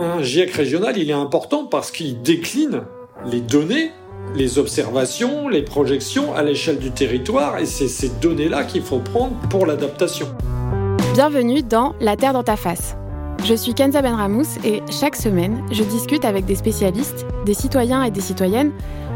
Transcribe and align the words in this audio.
Un 0.00 0.22
GIEC 0.22 0.52
régional, 0.52 0.96
il 0.96 1.10
est 1.10 1.14
important 1.14 1.64
parce 1.64 1.90
qu'il 1.90 2.22
décline 2.22 2.82
les 3.26 3.40
données, 3.40 3.90
les 4.36 4.60
observations, 4.60 5.48
les 5.48 5.62
projections 5.62 6.32
à 6.36 6.44
l'échelle 6.44 6.78
du 6.78 6.92
territoire, 6.92 7.58
et 7.58 7.66
c'est 7.66 7.88
ces 7.88 8.08
données-là 8.08 8.62
qu'il 8.62 8.82
faut 8.82 9.00
prendre 9.00 9.34
pour 9.50 9.66
l'adaptation. 9.66 10.28
Bienvenue 11.14 11.64
dans 11.64 11.96
La 12.00 12.14
Terre 12.14 12.32
dans 12.32 12.44
ta 12.44 12.54
face. 12.54 12.96
Je 13.44 13.54
suis 13.54 13.74
Kenza 13.74 14.00
Benramous 14.00 14.46
et 14.64 14.82
chaque 14.88 15.16
semaine, 15.16 15.64
je 15.72 15.82
discute 15.82 16.24
avec 16.24 16.44
des 16.44 16.54
spécialistes, 16.54 17.26
des 17.44 17.54
citoyens 17.54 18.04
et 18.04 18.12
des 18.12 18.20
citoyennes 18.20 18.70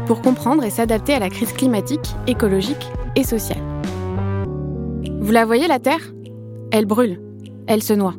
pour 0.05 0.21
comprendre 0.21 0.65
et 0.65 0.69
s'adapter 0.69 1.13
à 1.13 1.19
la 1.19 1.29
crise 1.29 1.53
climatique, 1.53 2.13
écologique 2.27 2.91
et 3.15 3.23
sociale. 3.23 3.63
Vous 5.21 5.31
la 5.31 5.45
voyez, 5.45 5.69
la 5.69 5.79
Terre? 5.79 6.11
Elle 6.71 6.85
brûle, 6.85 7.21
elle 7.67 7.81
se 7.81 7.93
noie. 7.93 8.15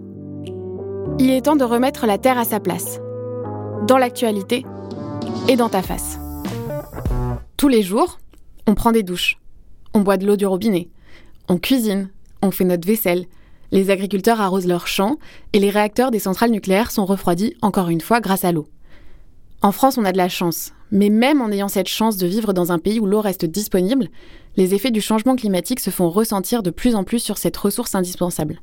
Il 1.20 1.30
est 1.30 1.42
temps 1.42 1.54
de 1.54 1.64
remettre 1.64 2.06
la 2.06 2.18
Terre 2.18 2.38
à 2.38 2.44
sa 2.44 2.58
place, 2.58 2.98
dans 3.86 3.98
l'actualité 3.98 4.66
et 5.48 5.54
dans 5.54 5.68
ta 5.68 5.80
face. 5.80 6.18
Tous 7.56 7.68
les 7.68 7.82
jours, 7.82 8.18
on 8.66 8.74
prend 8.74 8.90
des 8.90 9.04
douches, 9.04 9.38
on 9.94 10.00
boit 10.00 10.16
de 10.16 10.26
l'eau 10.26 10.36
du 10.36 10.44
robinet, 10.44 10.88
on 11.48 11.58
cuisine, 11.58 12.10
on 12.42 12.50
fait 12.50 12.64
notre 12.64 12.86
vaisselle, 12.86 13.26
les 13.70 13.90
agriculteurs 13.90 14.40
arrosent 14.40 14.66
leurs 14.66 14.88
champs 14.88 15.18
et 15.52 15.60
les 15.60 15.70
réacteurs 15.70 16.10
des 16.10 16.18
centrales 16.18 16.50
nucléaires 16.50 16.90
sont 16.90 17.04
refroidis 17.04 17.54
encore 17.62 17.90
une 17.90 18.00
fois 18.00 18.20
grâce 18.20 18.44
à 18.44 18.50
l'eau. 18.50 18.66
En 19.62 19.70
France, 19.70 19.96
on 19.98 20.04
a 20.04 20.12
de 20.12 20.18
la 20.18 20.28
chance, 20.28 20.72
mais 20.90 21.10
même 21.10 21.40
en 21.40 21.50
ayant 21.50 21.68
cette 21.68 21.88
chance 21.88 22.16
de 22.16 22.26
vivre 22.26 22.52
dans 22.52 22.72
un 22.72 22.78
pays 22.78 22.98
où 22.98 23.06
l'eau 23.06 23.20
reste 23.20 23.44
disponible, 23.44 24.08
les 24.56 24.74
effets 24.74 24.90
du 24.90 25.00
changement 25.00 25.36
climatique 25.36 25.80
se 25.80 25.90
font 25.90 26.10
ressentir 26.10 26.62
de 26.62 26.70
plus 26.70 26.96
en 26.96 27.04
plus 27.04 27.20
sur 27.20 27.38
cette 27.38 27.56
ressource 27.56 27.94
indispensable. 27.94 28.60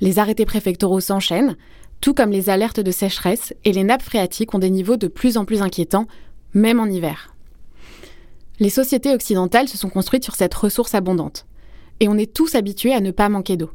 Les 0.00 0.18
arrêtés 0.18 0.46
préfectoraux 0.46 1.00
s'enchaînent, 1.00 1.56
tout 2.00 2.14
comme 2.14 2.30
les 2.30 2.48
alertes 2.48 2.80
de 2.80 2.90
sécheresse, 2.90 3.54
et 3.64 3.72
les 3.72 3.84
nappes 3.84 4.02
phréatiques 4.02 4.54
ont 4.54 4.58
des 4.58 4.70
niveaux 4.70 4.96
de 4.96 5.08
plus 5.08 5.36
en 5.36 5.44
plus 5.44 5.60
inquiétants, 5.60 6.06
même 6.54 6.80
en 6.80 6.86
hiver. 6.86 7.34
Les 8.58 8.70
sociétés 8.70 9.14
occidentales 9.14 9.68
se 9.68 9.78
sont 9.78 9.90
construites 9.90 10.24
sur 10.24 10.34
cette 10.34 10.54
ressource 10.54 10.94
abondante, 10.94 11.46
et 12.00 12.08
on 12.08 12.16
est 12.16 12.32
tous 12.32 12.54
habitués 12.54 12.94
à 12.94 13.00
ne 13.00 13.10
pas 13.10 13.28
manquer 13.28 13.56
d'eau. 13.56 13.70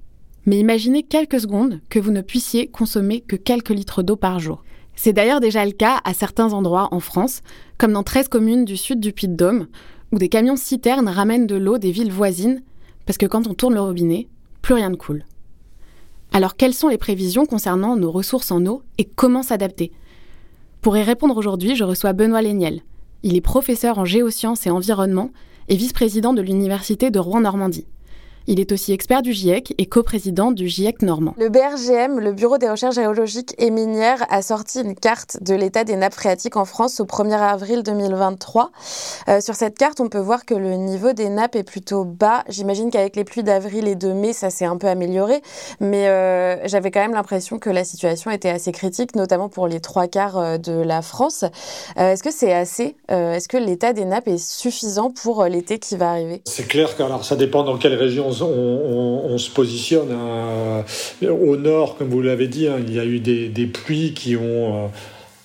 Mais 0.46 0.60
imaginez 0.60 1.04
quelques 1.04 1.40
secondes 1.40 1.80
que 1.90 2.00
vous 2.00 2.12
ne 2.12 2.22
puissiez 2.22 2.68
consommer 2.68 3.22
que 3.22 3.36
quelques 3.36 3.70
litres 3.70 4.04
d'eau 4.04 4.16
par 4.16 4.40
jour. 4.40 4.64
C'est 4.96 5.14
d'ailleurs 5.14 5.40
déjà 5.40 5.66
le 5.66 5.72
cas 5.72 6.02
à 6.04 6.14
certains 6.14 6.54
endroits 6.54 6.88
en 6.92 7.00
France, 7.00 7.42
comme 7.78 7.94
dans 7.94 8.04
13 8.04 8.28
communes 8.28 8.66
du 8.66 8.78
sud 8.78 9.00
du 9.00 9.12
Puy-de-Dôme, 9.12 9.68
où 10.12 10.18
des 10.18 10.30
camions 10.30 10.56
citernes 10.56 11.10
ramènent 11.10 11.48
de 11.48 11.56
l'eau 11.56 11.78
des 11.78 11.92
villes 11.92 12.12
voisines, 12.12 12.62
parce 13.06 13.18
que 13.18 13.26
quand 13.26 13.48
on 13.48 13.54
tourne 13.54 13.74
le 13.74 13.82
robinet, 13.82 14.28
plus 14.62 14.74
rien 14.74 14.90
ne 14.90 14.96
coule. 14.96 15.26
Alors 16.36 16.58
quelles 16.58 16.74
sont 16.74 16.90
les 16.90 16.98
prévisions 16.98 17.46
concernant 17.46 17.96
nos 17.96 18.12
ressources 18.12 18.52
en 18.52 18.66
eau 18.66 18.82
et 18.98 19.06
comment 19.06 19.42
s'adapter? 19.42 19.94
Pour 20.82 20.98
y 20.98 21.02
répondre 21.02 21.38
aujourd'hui, 21.38 21.78
je 21.78 21.86
reçois 21.86 22.12
Benoît 22.12 22.42
Léniel. 22.42 22.82
Il 23.24 23.38
est 23.38 23.42
professeur 23.42 24.00
en 24.00 24.04
géosciences 24.04 24.68
et 24.68 24.70
environnement 24.70 25.32
et 25.70 25.78
vice-président 25.78 26.34
de 26.34 26.42
l'Université 26.42 27.10
de 27.10 27.20
Rouen-Normandie. 27.20 27.88
Il 28.48 28.60
est 28.60 28.72
aussi 28.72 28.94
expert 28.94 29.24
du 29.24 29.34
GIEC 29.34 29.74
et 29.80 29.88
coprésident 29.88 30.52
du 30.52 30.68
GIEC 30.68 31.02
normand. 31.02 31.34
Le 31.38 31.50
BRGM, 31.50 32.20
le 32.20 32.32
Bureau 32.32 32.60
des 32.60 32.70
recherches 32.70 32.96
géologiques 32.96 33.56
et 33.58 33.72
minières, 33.72 34.24
a 34.30 34.44
sorti 34.44 34.82
une 34.82 34.94
carte 34.94 35.42
de 35.42 35.56
l'état 35.56 35.84
des 35.84 35.96
nappes 35.96 36.14
phréatiques 36.14 36.56
en 36.56 36.66
France 36.66 37.00
au 37.00 37.06
1er 37.06 37.40
avril 37.40 37.82
2023. 37.82 38.72
Euh, 39.30 39.42
sur 39.42 39.56
cette 39.56 39.78
carte, 39.78 40.00
on 40.00 40.10
peut 40.10 40.20
voir 40.20 40.46
que 40.46 40.54
le 40.54 40.76
niveau 40.76 41.14
des 41.14 41.30
nappes 41.30 41.56
est 41.56 41.64
plutôt 41.64 42.06
bas. 42.06 42.44
J'imagine 42.48 42.92
qu'avec 42.92 43.16
les 43.16 43.24
pluies 43.24 43.42
d'avril 43.44 43.88
et 43.88 43.96
de 43.96 44.12
mai, 44.12 44.32
ça 44.34 44.52
s'est 44.52 44.66
un 44.66 44.78
peu 44.78 44.88
amélioré, 44.88 45.42
mais 45.80 46.08
euh, 46.08 46.68
j'avais 46.68 46.92
quand 46.92 47.02
même 47.02 47.14
l'impression 47.14 47.58
que 47.58 47.70
la 47.72 47.84
situation 47.84 48.30
était 48.30 48.50
assez 48.50 48.72
critique, 48.72 49.16
notamment 49.16 49.50
pour 49.50 49.68
les 49.68 49.80
trois 49.80 50.08
quarts 50.08 50.38
euh, 50.38 50.58
de 50.58 50.74
la 50.74 51.02
France. 51.02 51.46
Euh, 51.98 52.12
est-ce 52.12 52.22
que 52.22 52.32
c'est 52.32 52.54
assez 52.54 52.96
Est-ce 53.10 53.48
que 53.48 53.58
l'état 53.58 53.94
des 53.94 54.06
nappes 54.06 54.28
est 54.28 54.38
suffisant 54.38 55.10
pour 55.10 55.46
l'été 55.46 55.80
qui 55.80 55.98
va 55.98 56.12
arriver? 56.12 56.42
C'est 56.46 56.68
clair 56.68 56.96
que 56.96 57.02
alors, 57.02 57.26
ça 57.26 57.36
dépend 57.36 57.64
dans 57.64 57.78
quelle 57.78 57.96
région 57.96 58.28
on, 58.42 59.38
se 59.38 59.50
positionne. 59.50 60.16
Au 61.22 61.58
nord, 61.58 61.98
comme 61.98 62.10
vous 62.10 62.22
l'avez 62.22 62.48
dit, 62.48 62.68
hein, 62.68 62.78
il 62.80 62.94
y 62.94 63.00
a 63.00 63.06
eu 63.06 63.20
des, 63.20 63.50
des 63.50 63.68
pluies 63.68 64.14
qui 64.14 64.36
ont 64.36 64.86
euh, 64.86 64.88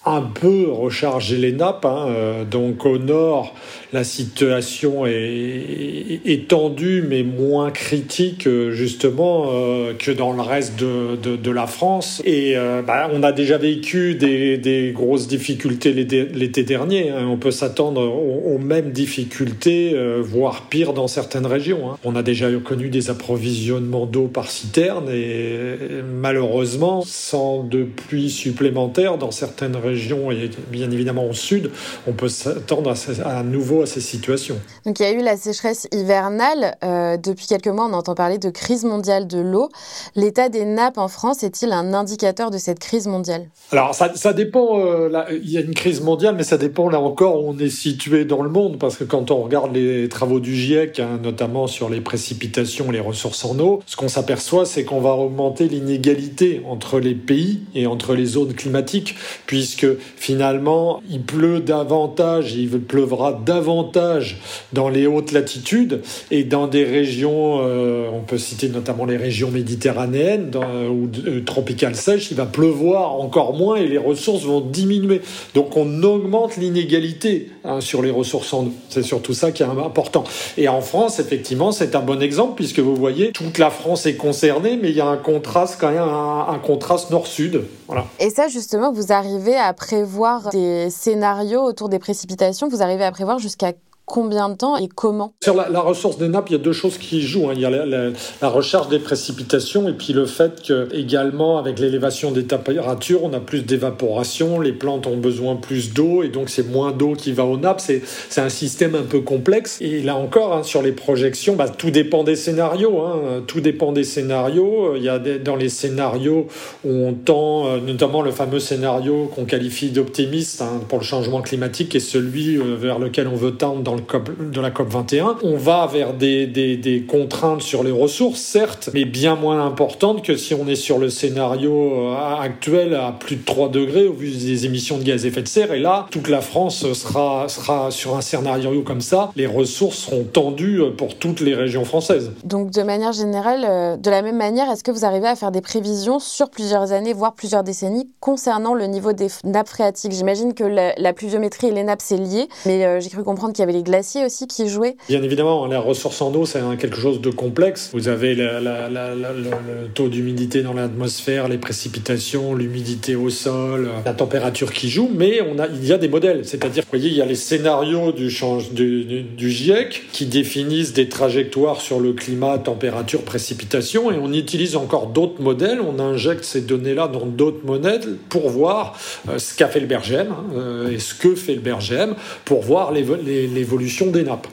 un 0.06 0.22
peu 0.22 0.70
rechargé 0.70 1.36
les 1.36 1.52
nappes. 1.52 1.84
Hein. 1.84 2.06
Euh, 2.08 2.44
donc 2.44 2.86
au 2.86 2.98
nord, 2.98 3.54
la 3.92 4.02
situation 4.02 5.04
est, 5.04 6.20
est, 6.24 6.48
tendue, 6.48 7.04
mais 7.06 7.22
moins 7.22 7.70
critique 7.70 8.46
euh, 8.46 8.70
justement 8.70 9.50
euh, 9.52 9.92
que 9.92 10.10
dans 10.10 10.32
le 10.32 10.40
reste 10.40 10.78
de, 10.78 11.36
de, 11.36 11.50
la 11.50 11.66
France. 11.66 12.22
Et 12.24 12.54
bah, 12.86 13.10
on 13.12 13.22
a 13.24 13.32
déjà 13.32 13.58
vécu 13.58 14.14
des, 14.14 14.56
des 14.56 14.92
grosses 14.94 15.26
difficultés 15.26 15.92
l'été 15.92 16.62
dernier. 16.62 17.10
Hein. 17.10 17.26
On 17.28 17.36
peut 17.36 17.50
s'attendre 17.50 18.00
aux, 18.00 18.58
mêmes 18.58 18.92
difficultés, 18.92 19.96
voire 20.20 20.68
pire 20.68 20.92
dans 20.92 21.08
certaines 21.08 21.46
régions. 21.46 21.90
Hein. 21.90 21.98
On 22.04 22.14
a 22.14 22.22
déjà 22.22 22.48
connu 22.64 22.88
des 22.88 23.10
approvisionnements 23.10 24.06
d'eau 24.06 24.28
par 24.28 24.48
citerne 24.48 25.10
et 25.10 25.76
malheureusement, 26.04 27.02
sans 27.04 27.64
de 27.64 27.82
pluie 27.82 28.30
supplémentaire 28.30 29.18
dans 29.18 29.32
certaines 29.32 29.74
régions 29.76 29.89
et 29.92 30.50
bien 30.70 30.90
évidemment 30.90 31.26
au 31.26 31.32
sud, 31.32 31.70
on 32.06 32.12
peut 32.12 32.28
s'attendre 32.28 32.92
à, 33.24 33.38
à 33.38 33.42
nouveau 33.42 33.82
à 33.82 33.86
ces 33.86 34.00
situations. 34.00 34.58
Donc 34.86 35.00
il 35.00 35.02
y 35.02 35.06
a 35.06 35.12
eu 35.12 35.22
la 35.22 35.36
sécheresse 35.36 35.88
hivernale. 35.92 36.76
Euh, 36.82 37.16
depuis 37.16 37.46
quelques 37.46 37.68
mois, 37.68 37.88
on 37.90 37.92
entend 37.92 38.14
parler 38.14 38.38
de 38.38 38.50
crise 38.50 38.84
mondiale 38.84 39.26
de 39.26 39.38
l'eau. 39.38 39.68
L'état 40.16 40.48
des 40.48 40.64
nappes 40.64 40.98
en 40.98 41.08
France 41.08 41.42
est-il 41.42 41.72
un 41.72 41.94
indicateur 41.94 42.50
de 42.50 42.58
cette 42.58 42.78
crise 42.78 43.06
mondiale? 43.06 43.48
Alors 43.72 43.94
ça, 43.94 44.12
ça 44.14 44.32
dépend. 44.32 44.80
Euh, 44.80 45.08
là, 45.08 45.26
il 45.30 45.50
y 45.50 45.56
a 45.56 45.60
une 45.60 45.74
crise 45.74 46.00
mondiale, 46.00 46.34
mais 46.36 46.44
ça 46.44 46.58
dépend 46.58 46.88
là 46.88 47.00
encore 47.00 47.44
où 47.44 47.50
on 47.50 47.58
est 47.58 47.70
situé 47.70 48.24
dans 48.24 48.42
le 48.42 48.50
monde. 48.50 48.78
Parce 48.78 48.96
que 48.96 49.04
quand 49.04 49.30
on 49.30 49.42
regarde 49.42 49.74
les 49.74 50.08
travaux 50.08 50.40
du 50.40 50.54
GIEC, 50.54 51.00
hein, 51.00 51.20
notamment 51.22 51.66
sur 51.66 51.88
les 51.88 52.00
précipitations, 52.00 52.90
les 52.90 53.00
ressources 53.00 53.44
en 53.44 53.58
eau, 53.58 53.80
ce 53.86 53.96
qu'on 53.96 54.08
s'aperçoit, 54.08 54.66
c'est 54.66 54.84
qu'on 54.84 55.00
va 55.00 55.10
augmenter 55.10 55.68
l'inégalité 55.68 56.62
entre 56.68 57.00
les 57.00 57.14
pays 57.14 57.60
et 57.74 57.86
entre 57.86 58.14
les 58.14 58.26
zones 58.26 58.54
climatiques, 58.54 59.16
puisque 59.46 59.79
finalement, 60.16 61.02
il 61.10 61.22
pleut 61.22 61.60
davantage, 61.60 62.54
il 62.54 62.68
pleuvra 62.80 63.32
davantage 63.32 64.38
dans 64.72 64.88
les 64.88 65.06
hautes 65.06 65.32
latitudes 65.32 66.02
et 66.30 66.44
dans 66.44 66.66
des 66.66 66.84
régions, 66.84 67.60
euh, 67.62 68.08
on 68.12 68.20
peut 68.20 68.38
citer 68.38 68.68
notamment 68.68 69.04
les 69.04 69.16
régions 69.16 69.50
méditerranéennes 69.50 70.50
dans, 70.50 70.62
ou 70.86 71.08
euh, 71.26 71.42
tropicales 71.44 71.96
sèches, 71.96 72.30
il 72.30 72.36
va 72.36 72.46
pleuvoir 72.46 73.14
encore 73.14 73.54
moins 73.54 73.76
et 73.76 73.86
les 73.86 73.98
ressources 73.98 74.44
vont 74.44 74.60
diminuer. 74.60 75.20
Donc 75.54 75.76
on 75.76 76.02
augmente 76.02 76.56
l'inégalité 76.56 77.50
hein, 77.64 77.80
sur 77.80 78.02
les 78.02 78.10
ressources 78.10 78.52
en 78.52 78.66
eau. 78.66 78.72
C'est 78.88 79.02
surtout 79.02 79.34
ça 79.34 79.52
qui 79.52 79.62
est 79.62 79.66
important. 79.66 80.24
Et 80.56 80.68
en 80.68 80.80
France, 80.80 81.18
effectivement, 81.18 81.72
c'est 81.72 81.94
un 81.94 82.00
bon 82.00 82.22
exemple 82.22 82.54
puisque 82.56 82.80
vous 82.80 82.96
voyez, 82.96 83.32
toute 83.32 83.58
la 83.58 83.70
France 83.70 84.06
est 84.06 84.16
concernée, 84.16 84.78
mais 84.80 84.90
il 84.90 84.96
y 84.96 85.00
a 85.00 85.06
un 85.06 85.16
contraste 85.16 85.76
quand 85.80 85.90
même, 85.90 86.02
un, 86.02 86.46
un 86.48 86.58
contraste 86.58 87.10
nord-sud. 87.10 87.62
Voilà. 87.86 88.06
Et 88.20 88.30
ça, 88.30 88.48
justement, 88.48 88.92
vous 88.92 89.12
arrivez 89.12 89.56
à 89.56 89.69
prévoir 89.72 90.50
des 90.50 90.90
scénarios 90.90 91.62
autour 91.62 91.88
des 91.88 91.98
précipitations, 91.98 92.68
vous 92.68 92.82
arrivez 92.82 93.04
à 93.04 93.12
prévoir 93.12 93.38
jusqu'à 93.38 93.72
combien 94.10 94.48
de 94.48 94.56
temps 94.56 94.76
et 94.76 94.88
comment 94.88 95.34
Sur 95.42 95.54
la, 95.54 95.80
ressource 95.80 96.18
des 96.18 96.28
nappes, 96.28 96.50
il 96.50 96.52
y 96.52 96.56
a 96.56 96.58
deux 96.58 96.72
choses 96.72 96.98
qui 96.98 97.22
jouent. 97.22 97.48
Hein. 97.48 97.52
Il 97.54 97.60
y 97.60 97.64
a 97.64 97.70
la, 97.70 97.86
la, 97.86 98.48
recherche 98.48 98.88
des 98.88 98.98
précipitations 98.98 99.88
et 99.88 99.92
puis 99.92 100.12
le 100.12 100.26
fait 100.26 100.62
que 100.66 100.88
également 100.92 101.58
avec 101.58 101.78
l'élévation 101.78 102.32
des 102.32 102.44
températures, 102.44 103.22
on 103.22 103.32
a 103.32 103.40
plus 103.40 103.64
d'évaporation, 103.64 104.60
les 104.60 104.72
plantes 104.72 105.06
ont 105.06 105.16
besoin 105.16 105.54
plus 105.54 105.94
d'eau 105.94 106.24
et 106.24 106.28
donc 106.28 106.50
c'est 106.50 106.68
moins 106.68 106.90
d'eau 106.90 107.12
qui 107.12 107.30
va 107.30 107.44
aux 107.44 107.56
nappes. 107.56 107.80
C'est 107.80 108.40
un 108.40 108.48
système 108.48 108.96
un 108.96 109.02
peu 109.02 109.20
complexe. 109.20 109.78
Et 109.80 110.02
là 110.02 110.16
encore, 110.16 110.54
hein, 110.54 110.62
sur 110.64 110.82
les 110.82 110.92
projections, 110.92 111.54
bah, 111.54 111.68
tout 111.68 111.90
dépend 111.90 112.24
des 112.24 112.36
scénarios. 112.36 113.00
Hein. 113.00 113.42
Tout 113.46 113.60
dépend 113.60 113.92
des 113.92 114.04
scénarios. 114.04 114.96
Il 114.96 115.02
y 115.04 115.08
a 115.08 115.18
dans 115.18 115.56
les 115.56 115.68
scénarios 115.68 116.48
où 116.84 116.90
on 116.90 117.12
tend, 117.14 117.66
euh, 117.66 117.80
notamment 117.80 118.22
le 118.22 118.32
fameux 118.32 118.58
scénario 118.58 119.30
qu'on 119.34 119.44
qualifie 119.44 119.90
d'optimiste 119.90 120.64
pour 120.88 120.98
le 120.98 121.04
changement 121.04 121.42
climatique 121.42 121.94
et 121.94 122.00
celui 122.00 122.56
euh, 122.56 122.76
vers 122.76 122.98
lequel 122.98 123.28
on 123.28 123.36
veut 123.36 123.52
tendre 123.52 123.82
dans 123.82 123.99
le 124.00 124.06
COP, 124.06 124.30
la 124.60 124.70
COP 124.70 124.88
21. 124.88 125.36
On 125.42 125.56
va 125.56 125.86
vers 125.86 126.14
des, 126.14 127.04
contraintes 127.08 127.62
sur 127.62 127.82
les 127.82 127.90
ressources, 127.90 128.40
certes, 128.40 128.90
mais 128.94 129.04
bien 129.04 129.36
moins 129.36 129.64
importantes 129.64 130.22
que 130.24 130.36
si 130.36 130.54
on 130.54 130.66
est 130.66 130.74
sur 130.74 130.98
le 130.98 131.08
scénario 131.10 131.72
euh, 131.72 132.40
actuel 132.40 132.94
à 132.94 133.12
plus 133.12 133.36
de 133.36 133.44
3 133.44 133.68
degrés 133.68 134.06
au 134.06 134.12
vu 134.12 134.30
des 134.30 134.66
émissions 134.66 134.98
de 134.98 135.04
gaz 135.04 135.24
à 135.24 135.28
effet 135.28 135.42
de 135.42 135.48
serre. 135.48 135.72
Et 135.72 135.78
là, 135.78 136.06
toute 136.10 136.28
la 136.28 136.40
France 136.40 136.92
sera, 136.92 137.48
sera 137.48 137.90
sur 137.90 138.16
un 138.16 138.20
scénario 138.20 138.82
comme 138.82 139.00
ça. 139.00 139.30
Les 139.36 139.46
ressources 139.46 139.98
seront 139.98 140.24
tendues 140.24 140.80
pour 140.96 141.16
toutes 141.16 141.40
les 141.40 141.54
régions 141.54 141.84
françaises. 141.84 142.32
Donc, 142.44 142.70
de 142.70 142.82
manière 142.82 143.12
générale, 143.12 143.64
euh, 143.68 143.96
de 143.96 144.10
la 144.10 144.22
même 144.22 144.36
manière, 144.36 144.70
est-ce 144.70 144.84
que 144.84 144.90
vous 144.90 145.04
arrivez 145.04 145.28
à 145.28 145.36
faire 145.36 145.50
des 145.50 145.60
prévisions 145.60 146.18
sur 146.18 146.50
plusieurs 146.50 146.92
années, 146.92 147.12
voire 147.12 147.34
plusieurs 147.34 147.62
décennies, 147.62 148.08
concernant 148.20 148.74
le 148.74 148.86
niveau 148.86 149.12
des 149.12 149.28
nappes 149.44 149.68
phréatiques? 149.68 150.12
J'imagine 150.12 150.54
que 150.54 150.64
la, 150.64 150.94
la, 150.96 151.12
pluviométrie 151.12 151.68
et 151.68 151.72
les 151.72 151.84
nappes, 151.84 152.02
c'est 152.02 152.16
lié, 152.16 152.48
mais 152.66 152.84
euh, 152.84 153.00
j'ai 153.00 153.10
cru 153.10 153.24
comprendre 153.24 153.52
qu'il 153.52 153.60
y 153.60 153.64
avait 153.64 153.72
les 153.72 153.79
glaciers 153.82 154.24
aussi 154.24 154.46
qui 154.46 154.68
jouaient. 154.68 154.96
Bien 155.08 155.22
évidemment, 155.22 155.66
la 155.66 155.80
ressource 155.80 156.20
en 156.22 156.34
eau, 156.34 156.46
c'est 156.46 156.60
quelque 156.78 156.98
chose 156.98 157.20
de 157.20 157.30
complexe. 157.30 157.90
Vous 157.92 158.08
avez 158.08 158.34
le 158.34 159.88
taux 159.94 160.08
d'humidité 160.08 160.62
dans 160.62 160.72
l'atmosphère, 160.72 161.48
les 161.48 161.58
précipitations, 161.58 162.54
l'humidité 162.54 163.16
au 163.16 163.30
sol, 163.30 163.90
la 164.04 164.12
température 164.12 164.72
qui 164.72 164.88
joue, 164.88 165.10
mais 165.14 165.40
on 165.42 165.58
a, 165.58 165.66
il 165.68 165.84
y 165.84 165.92
a 165.92 165.98
des 165.98 166.08
modèles. 166.08 166.44
C'est-à-dire, 166.44 166.82
vous 166.84 166.90
voyez, 166.90 167.08
il 167.08 167.16
y 167.16 167.22
a 167.22 167.26
les 167.26 167.34
scénarios 167.34 168.12
du, 168.12 168.30
change, 168.30 168.72
du, 168.72 169.50
GIEC 169.50 170.08
qui 170.12 170.26
définissent 170.26 170.92
des 170.92 171.08
trajectoires 171.08 171.80
sur 171.80 172.00
le 172.00 172.12
climat, 172.12 172.58
température, 172.58 173.22
précipitation, 173.22 174.10
et 174.10 174.16
on 174.16 174.32
utilise 174.32 174.76
encore 174.76 175.08
d'autres 175.08 175.40
modèles. 175.42 175.80
On 175.80 175.98
injecte 175.98 176.44
ces 176.44 176.60
données-là 176.60 177.08
dans 177.08 177.26
d'autres 177.26 177.64
modèles 177.64 178.16
pour 178.28 178.48
voir 178.48 178.98
euh, 179.28 179.38
ce 179.38 179.54
qu'a 179.56 179.68
fait 179.68 179.80
le 179.80 179.86
BRGM 179.86 180.28
hein, 180.30 180.44
euh, 180.54 180.90
et 180.90 180.98
ce 180.98 181.14
que 181.14 181.34
fait 181.34 181.54
le 181.54 181.60
BRGM 181.60 182.14
pour 182.44 182.62
voir 182.62 182.92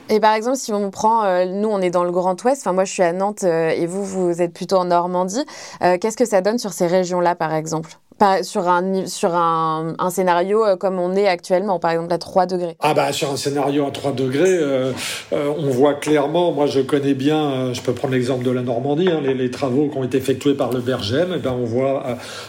Et 0.08 0.20
par 0.20 0.34
exemple, 0.34 0.56
si 0.56 0.72
on 0.72 0.90
prend, 0.90 1.24
euh, 1.24 1.44
nous 1.46 1.68
on 1.68 1.80
est 1.80 1.90
dans 1.90 2.04
le 2.04 2.10
Grand 2.10 2.42
Ouest, 2.44 2.62
enfin 2.62 2.72
moi 2.72 2.84
je 2.84 2.92
suis 2.92 3.02
à 3.02 3.12
Nantes 3.12 3.42
et 3.42 3.86
vous, 3.86 4.04
vous 4.04 4.42
êtes 4.42 4.52
plutôt 4.52 4.76
en 4.76 4.86
Normandie, 4.86 5.44
qu'est-ce 5.80 6.16
que 6.16 6.24
ça 6.24 6.40
donne 6.40 6.58
sur 6.58 6.72
ces 6.72 6.86
régions-là 6.86 7.34
par 7.34 7.54
exemple? 7.54 7.98
Sur 8.42 8.68
un, 8.68 9.06
sur 9.06 9.34
un, 9.34 9.94
un, 9.98 10.10
scénario 10.10 10.64
euh, 10.64 10.76
comme 10.76 10.98
on 10.98 11.14
est 11.14 11.28
actuellement, 11.28 11.78
par 11.78 11.92
exemple 11.92 12.12
à 12.12 12.18
3 12.18 12.46
degrés. 12.46 12.76
Ah 12.80 12.94
bah 12.94 13.12
sur 13.12 13.30
un 13.30 13.36
scénario 13.36 13.86
à 13.86 13.90
3 13.90 14.12
degrés, 14.12 14.58
euh, 14.58 14.92
euh, 15.32 15.52
on 15.56 15.70
voit 15.70 15.94
clairement, 15.94 16.52
moi 16.52 16.66
je 16.66 16.80
connais 16.80 17.14
bien, 17.14 17.72
je 17.72 17.80
peux 17.80 17.92
prendre 17.92 18.14
l'exemple 18.14 18.44
de 18.44 18.50
la 18.50 18.62
Normandie, 18.62 19.08
hein, 19.08 19.20
les, 19.22 19.34
les, 19.34 19.50
travaux 19.50 19.88
qui 19.88 19.96
ont 19.96 20.04
été 20.04 20.18
effectués 20.18 20.54
par 20.54 20.72
le 20.72 20.80
Bergem, 20.80 21.32
et 21.32 21.36
eh 21.36 21.38
ben 21.38 21.52
on 21.52 21.64
voit 21.64 22.04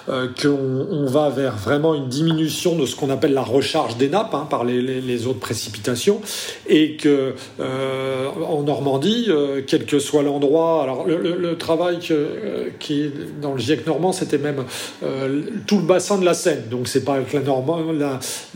qu'on 0.07 0.87
on 0.91 1.05
va 1.05 1.29
vers 1.29 1.55
vraiment 1.55 1.93
une 1.93 2.07
diminution 2.07 2.75
de 2.75 2.85
ce 2.85 2.95
qu'on 2.95 3.09
appelle 3.09 3.33
la 3.33 3.41
recharge 3.41 3.97
des 3.97 4.09
nappes 4.09 4.33
hein, 4.33 4.47
par 4.49 4.63
les, 4.63 4.81
les, 4.81 5.01
les, 5.01 5.27
autres 5.27 5.39
précipitations, 5.39 6.21
et 6.67 6.97
que 6.97 7.35
en 7.59 8.63
Normandie, 8.63 9.29
quel 9.67 9.85
que 9.85 9.99
soit 9.99 10.23
l'endroit, 10.23 10.83
alors 10.83 11.05
le, 11.05 11.35
le, 11.35 11.57
travail 11.57 11.99
que, 11.99 12.71
qui 12.79 13.03
est 13.03 13.11
dans 13.41 13.53
le 13.53 13.59
GIEC 13.59 13.85
normand, 13.87 14.11
c'était 14.11 14.37
même 14.37 14.65
tout 15.65 15.77
le 15.77 15.83
bassin 15.83 16.17
de 16.17 16.25
la 16.25 16.33
Seine. 16.33 16.63
Donc 16.69 16.87
c'est 16.87 17.03
pas 17.03 17.19
que 17.19 17.37
la 17.37 17.43
Normandie, 17.43 17.83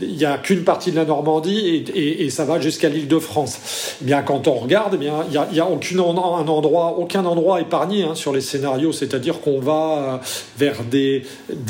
il 0.00 0.16
n'y 0.16 0.24
a 0.24 0.38
qu'une 0.38 0.64
partie 0.64 0.90
de 0.90 0.96
la 0.96 1.04
Normandie 1.04 1.84
et, 1.94 2.30
ça 2.30 2.44
va 2.44 2.58
jusqu'à 2.58 2.88
l'île 2.88 3.08
de 3.08 3.18
France. 3.18 3.96
Eh 4.02 4.06
bien 4.06 4.22
quand 4.22 4.48
on 4.48 4.54
regarde, 4.54 4.92
eh 4.94 4.98
bien 4.98 5.24
il 5.28 5.56
y 5.56 5.60
a, 5.60 5.66
aucun 5.66 7.24
endroit, 7.24 7.60
épargné 7.60 8.04
hein, 8.04 8.14
sur 8.14 8.32
les 8.32 8.40
scénarios. 8.40 8.92
C'est-à-dire 8.92 9.40
qu'on 9.40 9.60
va 9.60 10.20
vers 10.58 10.82
des, 10.84 11.22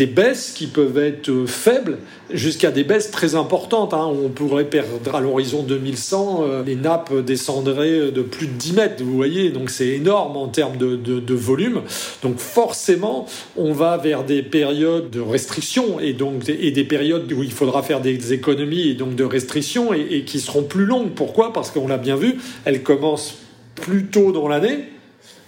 baisses 0.07 0.53
qui 0.53 0.67
peuvent 0.67 0.99
être 0.99 1.47
faibles 1.47 1.99
jusqu'à 2.31 2.71
des 2.71 2.85
baisses 2.85 3.11
très 3.11 3.35
importantes. 3.35 3.95
Hein. 3.95 4.11
On 4.25 4.29
pourrait 4.29 4.65
perdre 4.65 5.15
à 5.15 5.21
l'horizon 5.21 5.63
2100, 5.63 6.41
euh, 6.43 6.63
les 6.65 6.77
nappes 6.77 7.15
descendraient 7.15 8.11
de 8.11 8.23
plus 8.23 8.47
de 8.47 8.53
10 8.53 8.73
mètres, 8.75 9.03
vous 9.05 9.17
voyez, 9.17 9.51
donc 9.51 9.71
c'est 9.71 9.89
énorme 9.89 10.37
en 10.37 10.49
termes 10.49 10.77
de, 10.77 10.97
de, 10.97 11.21
de, 11.21 11.35
volume. 11.35 11.83
Donc 12.23 12.39
forcément, 12.39 13.27
on 13.57 13.73
va 13.73 13.97
vers 13.97 14.25
des 14.25 14.43
périodes 14.43 15.11
de 15.11 15.21
restrictions 15.31 16.01
et 16.01 16.13
donc 16.13 16.49
et 16.49 16.71
des 16.71 16.85
périodes 16.85 17.33
où 17.33 17.43
il 17.43 17.53
faudra 17.53 17.83
faire 17.83 18.01
des 18.01 18.33
économies 18.33 18.89
et 18.89 18.95
donc 18.95 19.15
de 19.15 19.25
restrictions 19.25 19.93
et, 19.93 20.25
qui 20.25 20.41
seront 20.41 20.63
plus 20.63 20.85
longues. 20.85 21.11
Pourquoi? 21.11 21.53
Parce 21.53 21.71
qu'on 21.71 21.89
l'a 21.89 21.99
bien 21.99 22.17
vu, 22.17 22.37
elles 22.65 22.83
commencent 22.83 23.37
plus 23.75 24.07
tôt 24.07 24.33
dans 24.33 24.49
l'année 24.49 24.89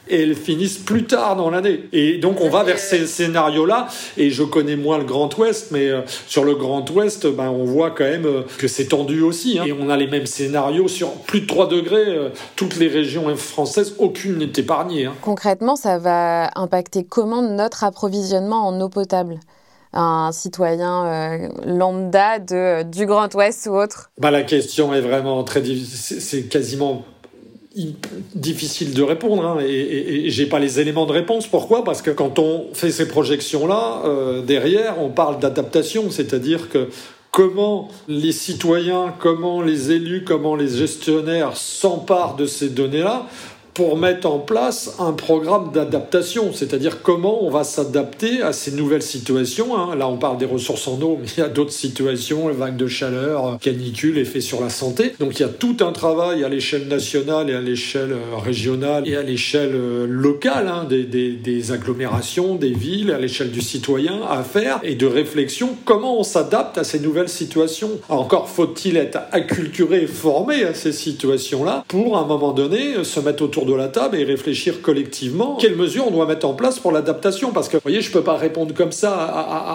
et 0.09 0.23
elles 0.23 0.37
finissent 0.37 0.79
plus 0.79 1.05
tard 1.05 1.37
dans 1.37 1.51
l'année. 1.51 1.89
Et 1.93 2.19
donc 2.19 2.41
on 2.41 2.49
va 2.49 2.63
vers 2.63 2.79
ces 2.79 3.07
scénarios-là. 3.07 3.89
Et 4.17 4.31
je 4.31 4.43
connais 4.43 4.77
moins 4.77 4.99
le 4.99 5.05
Grand 5.05 5.37
Ouest, 5.39 5.69
mais 5.71 5.89
euh, 5.89 6.03
sur 6.27 6.45
le 6.45 6.55
Grand 6.55 6.89
Ouest, 6.91 7.27
ben, 7.27 7.49
on 7.49 7.65
voit 7.65 7.91
quand 7.91 8.05
même 8.05 8.27
euh, 8.27 8.43
que 8.59 8.69
c'est 8.69 8.87
tendu 8.87 9.23
aussi. 9.23 9.59
Hein. 9.59 9.65
Et 9.67 9.73
on 9.73 9.91
a 9.91 9.97
les 9.97 10.07
mêmes 10.07 10.27
scénarios 10.27 10.89
sur 10.89 11.11
plus 11.13 11.41
de 11.41 11.47
3 11.47 11.69
degrés. 11.69 12.07
Euh, 12.07 12.29
toutes 12.55 12.77
les 12.77 12.89
régions 12.89 13.35
françaises, 13.37 13.95
aucune 13.99 14.39
n'est 14.39 14.53
épargnée. 14.57 15.07
Hein. 15.07 15.15
Concrètement, 15.23 15.77
ça 15.77 15.99
va 15.99 16.51
impacter 16.55 17.05
comment 17.05 17.43
notre 17.43 17.85
approvisionnement 17.85 18.67
en 18.67 18.81
eau 18.81 18.89
potable? 18.89 19.41
Un 19.97 20.31
citoyen 20.33 21.49
lambda 21.65 22.39
de, 22.39 22.83
du 22.83 23.07
Grand 23.07 23.33
Ouest 23.35 23.67
ou 23.71 23.77
autre 23.77 24.11
bah, 24.19 24.31
La 24.31 24.43
question 24.43 24.95
est 24.95 25.01
vraiment 25.01 25.43
très 25.45 25.61
difficile. 25.61 26.21
C'est 26.21 26.43
quasiment 26.43 27.05
difficile 28.35 28.95
de 28.95 29.03
répondre 29.03 29.45
hein, 29.45 29.59
et, 29.61 30.27
et, 30.27 30.31
j'ai 30.31 30.47
pas 30.47 30.59
les 30.59 30.81
éléments 30.81 31.05
de 31.07 31.13
réponse. 31.13 31.47
Pourquoi? 31.47 31.85
Parce 31.85 32.01
que 32.01 32.11
quand 32.11 32.39
on 32.39 32.69
fait 32.73 32.91
ces 32.91 33.07
projections-là, 33.07 34.03
euh, 34.05 34.43
derrière, 34.43 35.01
on 35.01 35.11
parle 35.11 35.39
d'adaptation, 35.41 36.11
c'est-à-dire 36.11 36.71
que 36.71 36.89
comment 37.31 37.89
les 38.09 38.33
citoyens, 38.33 39.15
comment 39.19 39.61
les 39.61 39.91
élus, 39.93 40.25
comment 40.25 40.57
les 40.57 40.69
gestionnaires 40.69 41.55
s'emparent 41.57 42.37
de 42.37 42.47
ces 42.47 42.71
données-là 42.71 43.27
pour 43.77 43.99
mettre 43.99 44.27
en 44.27 44.39
place 44.39 44.97
un 44.99 45.13
programme 45.13 45.71
d'adaptation, 45.71 46.55
c'est-à-dire 46.55 47.03
comment 47.03 47.45
on 47.45 47.51
va 47.51 47.63
s'adapter 47.63 48.41
à 48.41 48.55
ces 48.55 48.73
nouvelles 48.73 49.03
situations. 49.03 49.77
Hein. 49.77 49.95
Là, 49.95 50.09
on 50.09 50.17
parle 50.17 50.39
des 50.39 50.47
ressources 50.47 50.89
en 50.89 50.99
eau, 51.03 51.19
mais 51.21 51.27
il 51.37 51.41
y 51.41 51.43
a 51.43 51.51
d'autres 51.51 51.75
situations, 51.75 52.49
vagues 52.49 52.79
de 52.79 52.87
chaleur, 52.87 53.59
canicule, 53.61 54.17
effet 54.17 54.41
sur 54.41 54.63
la 54.63 54.71
santé. 54.71 55.13
Donc 55.21 55.39
il 55.39 55.43
y 55.43 55.45
a 55.45 55.51
tout 55.51 55.77
un 55.81 55.93
travail 55.93 56.43
à 56.43 56.49
l'échelle 56.49 56.89
nationale 56.89 57.51
et 57.51 57.55
à 57.55 57.61
l'échelle 57.61 58.13
euh, 58.13 58.39
régionale 58.43 59.07
et 59.07 59.15
à 59.15 59.23
l'échelle 59.23 59.75
euh, 59.75 60.07
locale 60.09 60.69
hein, 60.69 60.87
des, 60.89 61.05
des, 61.05 61.33
des, 61.33 61.71
agglomérations, 61.71 62.55
des 62.55 62.73
villes, 62.73 63.11
à 63.11 63.19
l'échelle 63.19 63.51
du 63.51 63.61
citoyen 63.61 64.21
à 64.27 64.43
faire 64.43 64.81
et 64.85 64.95
de 64.95 65.07
réflexion 65.07 65.77
comment 65.85 66.19
on 66.19 66.23
s'adapte 66.23 66.79
à 66.79 66.85
ces 66.85 66.99
nouvelles 66.99 67.29
situations. 67.29 67.91
encore 68.09 68.49
faut-il 68.49 68.97
être 68.97 69.19
acculturé 69.33 70.05
et 70.05 70.07
formé 70.07 70.65
à 70.65 70.73
ces 70.73 70.93
situations-là 70.93 71.85
pour 71.89 72.17
à 72.17 72.21
un 72.21 72.27
moment 72.27 72.53
donné 72.53 73.05
se 73.05 73.21
mettre 73.21 73.43
autour 73.43 73.66
de 73.67 73.75
la 73.75 73.89
table 73.89 74.17
et 74.17 74.25
réfléchir 74.25 74.81
collectivement 74.81 75.57
quelles 75.61 75.77
mesures 75.77 76.07
on 76.09 76.11
doit 76.11 76.27
mettre 76.27 76.47
en 76.47 76.55
place 76.55 76.79
pour 76.79 76.93
l'adaptation. 76.93 77.53
Parce 77.53 77.69
que, 77.69 77.77
vous 77.77 77.83
voyez, 77.83 78.01
je 78.01 78.11
peux 78.11 78.23
pas 78.23 78.37
répondre 78.37 78.75
comme 78.75 78.93
ça 78.93 79.15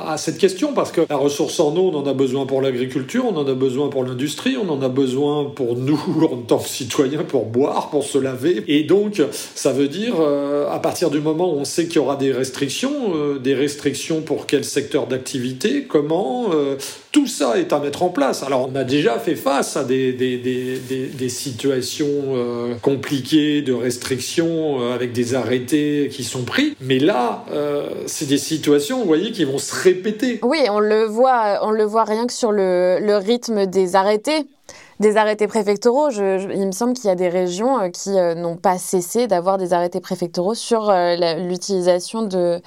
à, 0.08 0.18
cette 0.18 0.38
question 0.38 0.74
parce 0.74 0.92
que 0.92 1.02
la 1.10 1.18
ressource 1.18 1.60
en 1.60 1.76
eau, 1.76 1.92
on 1.94 1.98
en 1.98 2.08
a 2.08 2.14
besoin 2.14 2.46
pour 2.46 2.62
l'agriculture, 2.62 3.26
on 3.26 3.38
en 3.38 3.48
a 3.48 3.54
besoin 3.54 3.90
pour 3.90 4.04
l'industrie, 4.04 4.58
on 4.58 4.70
en 4.70 4.82
a 4.82 4.90
besoin 4.90 5.46
pour 5.46 5.76
nous 5.76 6.00
en 6.32 6.38
tant 6.38 6.58
que 6.58 6.70
citoyens 6.70 7.24
pour 7.24 7.46
boire, 7.46 7.90
pour 7.90 8.04
se 8.04 8.18
laver. 8.18 8.64
Et 8.68 8.84
donc, 8.84 9.22
ça 9.32 9.72
veut 9.72 9.88
dire, 9.88 10.16
euh, 10.20 10.70
à 10.70 10.80
partir 10.80 11.10
du 11.10 11.20
moment 11.20 11.54
où 11.54 11.58
on 11.58 11.66
sait 11.66 11.86
qu'il 11.86 11.98
y 11.98 12.00
aura 12.00 12.16
des 12.16 12.32
restrictions, 12.32 13.14
euh, 13.16 13.40
des 13.40 13.54
restrictions 13.54 14.22
pour 14.22 14.48
quel 14.48 14.64
secteur 14.64 15.08
d'activité, 15.08 15.86
comment, 15.88 16.50
euh, 16.54 16.76
tout 17.12 17.28
ça 17.28 17.60
est 17.60 17.74
à 17.74 17.80
mettre 17.80 18.04
en 18.04 18.10
place. 18.10 18.44
Alors, 18.44 18.70
on 18.72 18.76
a 18.76 18.84
déjà 18.84 19.20
fait 19.20 19.36
face 19.36 19.76
à 19.76 19.84
des, 19.84 21.30
situations 21.30 22.10
compliquées 22.82 23.62
de 23.62 23.74
restrictions 23.74 24.82
euh, 24.82 24.94
avec 24.94 25.14
des 25.14 25.36
arrêtés 25.36 26.10
qui 26.12 26.24
sont 26.24 26.44
pris. 26.44 26.76
Mais 26.82 27.00
là, 27.00 27.44
euh, 27.52 27.90
c'est 28.08 28.28
des 28.28 28.38
situations, 28.38 29.00
vous 29.00 29.06
voyez, 29.06 29.32
qui 29.32 29.44
vont 29.44 29.58
se 29.58 29.76
répéter. 29.76 30.40
Oui, 30.44 30.60
on 30.70 30.80
le 30.80 31.06
voit, 31.06 31.60
on 31.64 31.72
le 31.72 31.84
voit 31.84 32.04
rien 32.04 32.28
que 32.28 32.34
sur 32.34 32.52
le, 32.52 33.18
rythme 33.22 33.66
des 33.66 33.96
arrêtés 33.96 34.46
des 35.00 35.18
arrêtés 35.18 35.48
préfectoraux. 35.48 36.12
Il 36.12 36.68
me 36.68 36.72
semble 36.72 36.94
qu'il 36.94 37.06
y 37.06 37.10
a 37.10 37.16
des 37.16 37.30
régions 37.30 37.82
euh, 37.82 37.90
qui 37.90 38.12
n'ont 38.12 38.56
pas 38.56 38.78
cessé 38.78 39.26
d'avoir 39.26 39.58
des 39.58 39.74
arrêtés 39.74 40.00
préfectoraux 40.00 40.54
sur 40.54 40.94
l'utilisation 41.40 42.22
de, 42.22 42.62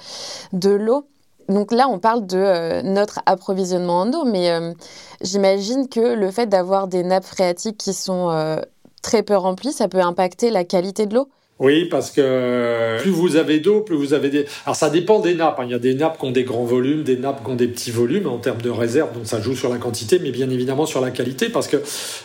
de 0.51 0.69
l'eau. 0.69 1.05
Donc 1.49 1.71
là, 1.71 1.87
on 1.89 1.99
parle 1.99 2.25
de 2.25 2.81
notre 2.81 3.19
approvisionnement 3.25 4.01
en 4.01 4.13
eau, 4.13 4.25
mais 4.25 4.73
j'imagine 5.21 5.87
que 5.87 6.15
le 6.15 6.31
fait 6.31 6.47
d'avoir 6.47 6.87
des 6.87 7.03
nappes 7.03 7.25
phréatiques 7.25 7.77
qui 7.77 7.93
sont 7.93 8.59
très 9.03 9.21
peu 9.21 9.35
rempli, 9.35 9.71
ça 9.71 9.87
peut 9.87 10.01
impacter 10.01 10.49
la 10.49 10.63
qualité 10.63 11.05
de 11.05 11.15
l'eau 11.15 11.29
oui, 11.57 11.85
parce 11.85 12.11
que 12.11 12.99
plus 12.99 13.11
vous 13.11 13.37
avez 13.37 13.59
d'eau, 13.59 13.79
plus 13.79 13.95
vous 13.95 14.13
avez 14.13 14.29
des... 14.29 14.45
Alors 14.65 14.75
ça 14.75 14.89
dépend 14.89 15.19
des 15.19 15.35
nappes. 15.35 15.57
Hein. 15.59 15.65
Il 15.65 15.71
y 15.71 15.75
a 15.75 15.79
des 15.79 15.93
nappes 15.93 16.19
qui 16.19 16.25
ont 16.25 16.31
des 16.31 16.43
grands 16.43 16.65
volumes, 16.65 17.03
des 17.03 17.15
nappes 17.15 17.45
qui 17.45 17.49
ont 17.49 17.55
des 17.55 17.67
petits 17.67 17.91
volumes 17.91 18.27
en 18.27 18.39
termes 18.39 18.61
de 18.61 18.69
réserve, 18.69 19.13
donc 19.13 19.25
ça 19.25 19.39
joue 19.39 19.55
sur 19.55 19.69
la 19.69 19.77
quantité, 19.77 20.19
mais 20.19 20.31
bien 20.31 20.49
évidemment 20.49 20.85
sur 20.85 20.99
la 20.99 21.11
qualité, 21.11 21.47
parce 21.47 21.69
que 21.69 21.77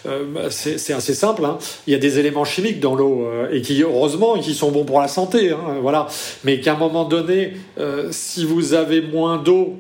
euh, 0.07 0.49
c'est 0.51 0.93
assez 0.93 1.15
simple. 1.15 1.45
Hein. 1.45 1.59
Il 1.87 1.93
y 1.93 1.97
a 1.97 1.99
des 1.99 2.19
éléments 2.19 2.45
chimiques 2.45 2.81
dans 2.81 2.97
l'eau, 2.97 3.25
euh, 3.25 3.49
et 3.53 3.63
qui, 3.63 3.81
heureusement, 3.83 4.37
qui 4.37 4.53
sont 4.53 4.73
bons 4.73 4.85
pour 4.85 5.01
la 5.01 5.09
santé. 5.09 5.51
Hein, 5.51 5.79
voilà. 5.81 6.09
Mais 6.43 6.59
qu'à 6.59 6.73
un 6.73 6.79
moment 6.79 7.05
donné, 7.05 7.53
euh, 7.79 8.09
si 8.11 8.45
vous 8.45 8.75
avez 8.75 9.01
moins 9.01 9.39
d'eau 9.39 9.77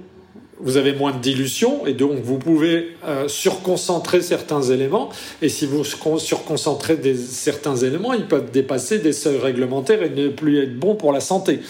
vous 0.62 0.76
avez 0.76 0.93
moins 0.93 1.12
de 1.12 1.19
dilution 1.19 1.87
et 1.87 1.95
donc 1.95 2.19
vous 2.23 2.38
pouvez 2.38 2.97
euh, 3.07 3.29
surconcentrer 3.29 4.21
certains 4.21 4.62
éléments. 4.62 5.11
Et 5.43 5.49
si 5.49 5.67
vous 5.67 5.85
surconcentrez 5.85 6.99
certains 7.14 7.76
éléments, 7.76 8.12
ils 8.12 8.26
peuvent 8.26 8.50
dépasser 8.50 8.99
des 8.99 9.12
seuils 9.12 9.38
réglementaires 9.38 10.02
et 10.02 10.11
ne 10.11 10.29
plus 10.29 10.62
être 10.62 10.79
bons 10.79 10.95
pour 10.95 11.12
la 11.12 11.21
santé. 11.21 11.61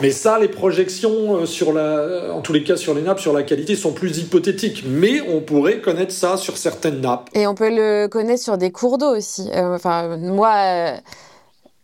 Mais 0.00 0.10
ça, 0.10 0.38
les 0.38 0.48
projections 0.48 1.36
euh, 1.36 1.46
sur 1.46 1.72
la, 1.72 2.32
en 2.32 2.40
tous 2.40 2.52
les 2.52 2.64
cas 2.64 2.76
sur 2.76 2.94
les 2.94 3.02
nappes, 3.02 3.20
sur 3.20 3.32
la 3.32 3.42
qualité, 3.42 3.76
sont 3.76 3.92
plus 3.92 4.18
hypothétiques. 4.18 4.84
Mais 4.86 5.20
on 5.20 5.40
pourrait 5.40 5.80
connaître 5.80 6.12
ça 6.12 6.36
sur 6.36 6.56
certaines 6.56 7.00
nappes. 7.00 7.28
Et 7.34 7.46
on 7.46 7.54
peut 7.54 7.70
le 7.70 8.06
connaître 8.08 8.42
sur 8.42 8.56
des 8.56 8.72
cours 8.72 8.98
d'eau 8.98 9.16
aussi. 9.16 9.48
Euh, 9.54 9.74
enfin, 9.74 10.16
moi 10.16 10.94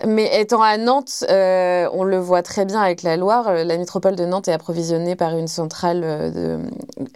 Mais 0.04 0.40
étant 0.40 0.60
à 0.60 0.76
Nantes, 0.76 1.24
euh, 1.30 1.88
on 1.92 2.04
le 2.04 2.18
voit 2.18 2.42
très 2.42 2.64
bien 2.64 2.80
avec 2.80 3.02
la 3.02 3.16
Loire. 3.16 3.48
Euh, 3.48 3.64
la 3.64 3.78
métropole 3.78 4.14
de 4.14 4.26
Nantes 4.26 4.48
est 4.48 4.52
approvisionnée 4.52 5.16
par 5.16 5.36
une 5.36 5.48
centrale 5.48 6.02
euh, 6.04 6.58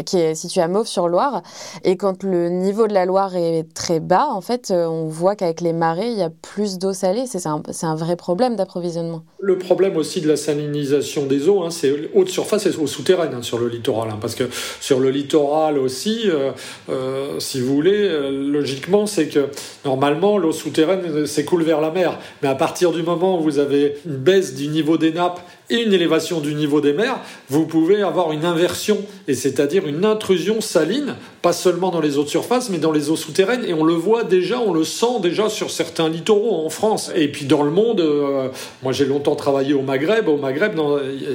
qui 0.06 0.18
est 0.18 0.34
située 0.34 0.62
à 0.62 0.68
Mauves-sur-Loire. 0.68 1.42
Et 1.84 1.96
quand 1.96 2.22
le 2.22 2.48
niveau 2.48 2.86
de 2.86 2.94
la 2.94 3.04
Loire 3.04 3.36
est 3.36 3.66
très 3.74 4.00
bas, 4.00 4.28
en 4.30 4.40
fait, 4.40 4.70
on 4.70 5.06
voit 5.06 5.36
qu'avec 5.36 5.60
les 5.60 5.72
marées, 5.74 6.10
il 6.10 6.18
y 6.18 6.22
a 6.22 6.30
plus 6.30 6.78
d'eau 6.78 6.94
salée. 6.94 7.24
C'est 7.26 7.46
un, 7.46 7.94
vrai 7.94 8.16
problème 8.16 8.56
d'approvisionnement. 8.56 9.24
Le 9.40 9.58
problème 9.58 9.96
aussi 9.96 10.20
de 10.20 10.28
la 10.28 10.36
salinisation 10.36 11.26
des 11.26 11.48
eaux, 11.48 11.62
hein, 11.62 11.70
c'est 11.70 11.92
haute 12.14 12.28
surface 12.28 12.66
et 12.66 12.76
eau 12.78 12.86
souterraine 12.86 13.34
hein, 13.34 13.42
sur 13.42 13.58
le 13.58 13.68
littoral. 13.68 14.10
Hein, 14.10 14.18
parce 14.20 14.34
que 14.34 14.44
sur 14.80 15.00
le 15.00 15.10
littoral 15.10 15.76
aussi, 15.76 16.30
si 17.38 17.60
vous 17.60 17.74
voulez, 17.74 18.30
logiquement, 18.30 19.06
c'est 19.06 19.28
que 19.28 19.50
normalement, 19.84 20.38
l'eau 20.38 20.52
souterraine 20.52 21.26
s'écoule 21.26 21.62
vers 21.62 21.80
la 21.80 21.90
mer. 21.90 22.18
Mais 22.42 22.48
à 22.48 22.54
à 22.69 22.69
partir 22.70 22.92
du 22.92 23.02
moment 23.02 23.36
où 23.36 23.42
vous 23.42 23.58
avez 23.58 23.96
une 24.06 24.14
baisse 24.14 24.54
du 24.54 24.68
niveau 24.68 24.96
des 24.96 25.10
nappes 25.10 25.40
et 25.70 25.82
une 25.82 25.92
élévation 25.92 26.40
du 26.40 26.54
niveau 26.54 26.80
des 26.80 26.92
mers, 26.92 27.20
vous 27.48 27.66
pouvez 27.66 28.02
avoir 28.02 28.32
une 28.32 28.44
inversion, 28.44 28.98
et 29.28 29.34
c'est-à-dire 29.34 29.86
une 29.86 30.04
intrusion 30.04 30.60
saline, 30.60 31.14
pas 31.42 31.52
seulement 31.52 31.90
dans 31.90 32.00
les 32.00 32.18
eaux 32.18 32.24
de 32.24 32.28
surface, 32.28 32.68
mais 32.70 32.78
dans 32.78 32.92
les 32.92 33.10
eaux 33.10 33.16
souterraines. 33.16 33.64
Et 33.66 33.72
on 33.72 33.84
le 33.84 33.94
voit 33.94 34.24
déjà, 34.24 34.60
on 34.60 34.72
le 34.72 34.84
sent 34.84 35.20
déjà 35.22 35.48
sur 35.48 35.70
certains 35.70 36.08
littoraux 36.08 36.64
en 36.64 36.68
France. 36.68 37.10
Et 37.14 37.28
puis 37.28 37.46
dans 37.46 37.62
le 37.62 37.70
monde, 37.70 38.00
euh, 38.00 38.48
moi 38.82 38.92
j'ai 38.92 39.06
longtemps 39.06 39.36
travaillé 39.36 39.72
au 39.72 39.82
Maghreb. 39.82 40.28
Au 40.28 40.36
Maghreb, 40.36 40.78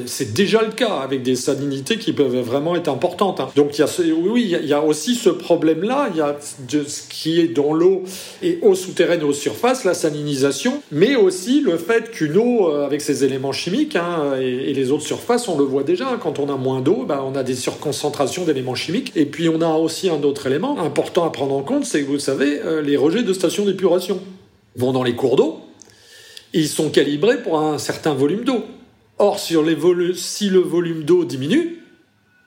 c'est 0.06 0.34
déjà 0.34 0.62
le 0.62 0.72
cas, 0.72 0.96
avec 1.04 1.24
des 1.24 1.36
salinités 1.36 1.98
qui 1.98 2.14
peuvent 2.14 2.40
vraiment 2.40 2.76
être 2.76 2.90
importantes. 2.90 3.40
Hein. 3.40 3.50
Donc 3.56 3.78
il 3.78 3.82
y 3.82 3.84
a 3.84 3.88
oui, 4.16 4.56
il 4.62 4.68
y 4.68 4.74
a 4.74 4.82
aussi 4.82 5.16
ce 5.16 5.30
problème-là. 5.30 6.10
Il 6.12 6.18
y 6.18 6.22
a 6.22 6.36
ce 6.40 7.02
qui 7.10 7.40
est 7.40 7.48
dans 7.48 7.74
l'eau 7.74 8.04
et 8.42 8.60
eau 8.62 8.76
souterraine 8.76 9.22
et 9.22 9.24
eau 9.24 9.34
surface, 9.34 9.84
la 9.84 9.94
salinisation, 9.94 10.82
mais 10.92 11.16
aussi 11.16 11.62
le 11.62 11.78
fait 11.78 12.12
qu'une 12.12 12.38
eau 12.38 12.70
euh, 12.70 12.86
avec 12.86 13.02
ses 13.02 13.24
éléments 13.24 13.52
chimiques, 13.52 13.96
hein, 13.96 14.20
et, 14.42 14.74
les 14.74 14.92
autres 14.92 15.06
surfaces, 15.06 15.48
on 15.48 15.58
le 15.58 15.64
voit 15.64 15.84
déjà. 15.84 16.18
Quand 16.22 16.40
on 16.40 16.50
a 16.50 16.58
moins 16.58 16.82
d'eau, 16.82 17.06
bah, 17.08 17.24
on 17.26 17.36
a 17.36 17.44
des 17.44 17.56
surconcentrations 17.56 18.46
d'éléments 18.46 18.76
chimiques. 18.76 19.12
Et 19.16 19.26
puis 19.26 19.50
on 19.50 19.62
a 19.62 19.70
aussi 19.74 20.10
un 20.10 20.22
autre 20.24 20.48
élément 20.48 20.80
important 20.80 21.26
à 21.26 21.32
prendre 21.32 21.56
en 21.56 21.62
compte, 21.62 21.86
c'est 21.86 22.02
que 22.04 22.08
vous 22.08 22.20
savez, 22.20 22.60
euh, 22.62 22.82
les 22.82 22.98
rejets 22.98 23.24
de 23.24 23.34
stations 23.34 23.66
d'épuration 23.66 24.20
vont 24.76 24.92
dans 24.92 25.04
les 25.04 25.16
cours 25.16 25.36
d'eau. 25.36 25.62
Ils 26.54 26.68
sont 26.68 26.90
calibrés 26.90 27.42
pour 27.42 27.60
un 27.60 27.78
certain 27.78 28.14
volume 28.14 28.44
d'eau. 28.44 28.64
Or, 29.18 29.40
sur 29.40 29.64
les 29.64 29.78
si 30.16 30.50
le 30.50 30.60
volume 30.60 31.04
d'eau 31.04 31.24
diminue, 31.24 31.76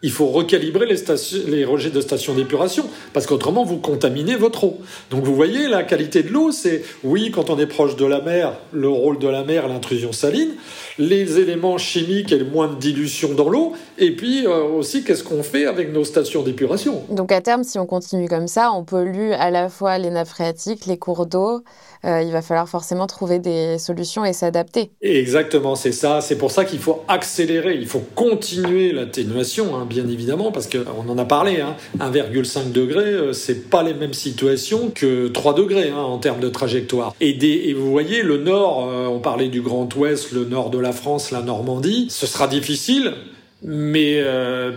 il 0.03 0.13
faut 0.13 0.27
recalibrer 0.27 0.87
les 0.87 1.65
rejets 1.65 1.91
de 1.91 2.01
stations 2.01 2.35
d'épuration, 2.35 2.89
parce 3.13 3.27
qu'autrement, 3.27 3.65
vous 3.65 3.79
contaminez 3.79 4.37
votre 4.37 4.65
eau. 4.65 4.79
Donc 5.11 5.25
vous 5.25 5.35
voyez, 5.35 5.67
la 5.67 5.83
qualité 5.83 6.23
de 6.23 6.29
l'eau, 6.29 6.53
c'est, 6.53 6.85
oui, 7.03 7.33
quand 7.33 7.51
on 7.51 7.59
est 7.59 7.67
proche 7.67 7.97
de 7.97 8.07
la 8.07 8.21
mer, 8.21 8.53
le 8.73 8.89
rôle 8.89 9.19
de 9.19 9.27
la 9.27 9.43
mer, 9.43 9.67
l'intrusion 9.67 10.13
saline, 10.13 10.53
les 10.99 11.39
éléments 11.39 11.79
chimiques 11.79 12.33
et 12.33 12.39
le 12.39 12.45
moins 12.45 12.69
de 12.69 12.77
dilution 12.77 13.35
dans 13.35 13.49
l'eau, 13.49 13.73
et 13.99 14.15
puis 14.15 14.47
euh, 14.47 14.63
aussi, 14.63 15.05
qu'est-ce 15.05 15.25
qu'on 15.25 15.43
fait 15.43 15.67
avec 15.67 15.93
nos 15.93 16.05
stations 16.05 16.43
d'épuration? 16.43 17.03
Donc 17.11 17.33
à 17.33 17.41
terme, 17.41 17.65
si 17.65 17.79
on 17.79 17.87
continue 17.87 18.29
comme 18.29 18.49
ça, 18.49 18.73
on 18.73 18.85
pollue 18.85 19.33
à 19.39 19.51
la 19.51 19.69
fois 19.69 19.99
les 19.99 20.11
nappes 20.11 20.29
phréatiques, 20.29 20.87
les 20.87 20.99
cours 20.99 21.27
d'eau, 21.27 21.63
euh, 22.05 22.23
il 22.23 22.31
va 22.31 22.43
falloir 22.43 22.69
forcément 22.69 23.07
trouver 23.07 23.39
des 23.39 23.79
solutions 23.79 24.25
et 24.25 24.33
s'adapter. 24.33 24.91
Exactement, 25.03 25.75
c'est 25.75 25.93
ça. 25.93 26.21
C'est 26.21 26.39
pour 26.39 26.51
ça 26.51 26.65
qu'il 26.65 26.79
faut 26.79 27.03
accélérer, 27.09 27.75
il 27.75 27.87
faut 27.87 28.03
continuer 28.15 28.93
l'atténuation, 28.93 29.77
hein, 29.77 29.87
bien 29.89 30.07
évidemment, 30.09 30.53
parce 30.53 30.69
qu'on 30.69 31.09
en 31.09 31.19
a 31.19 31.25
parlé. 31.25 31.61
Hein, 31.61 31.77
1,5 31.99 32.73
degré, 32.73 33.05
euh, 33.05 33.33
c'est 33.33 33.69
pas 33.69 33.83
les 33.83 33.95
mêmes 33.95 34.15
situations 34.15 34.91
que 34.95 35.29
3 35.29 35.55
degrés 35.55 35.91
hein, 35.91 36.01
en 36.01 36.19
termes 36.19 36.41
de 36.41 36.49
trajectoire. 36.49 37.15
Et, 37.21 37.31
et, 37.31 37.75
vous 37.75 37.91
voyez, 37.91 38.23
le 38.23 38.39
nord, 38.39 38.89
euh, 38.89 39.07
on 39.07 39.19
parlait 39.19 39.49
du 39.49 39.61
Grand 39.61 39.93
Ouest, 39.97 40.33
le 40.33 40.45
nord 40.45 40.71
de 40.71 40.79
la 40.79 40.88
France, 40.93 41.31
la 41.31 41.43
Normandie, 41.43 42.07
ce 42.11 42.27
sera 42.27 42.49
difficile 42.49 43.15
mais 43.63 44.21
euh, 44.21 44.73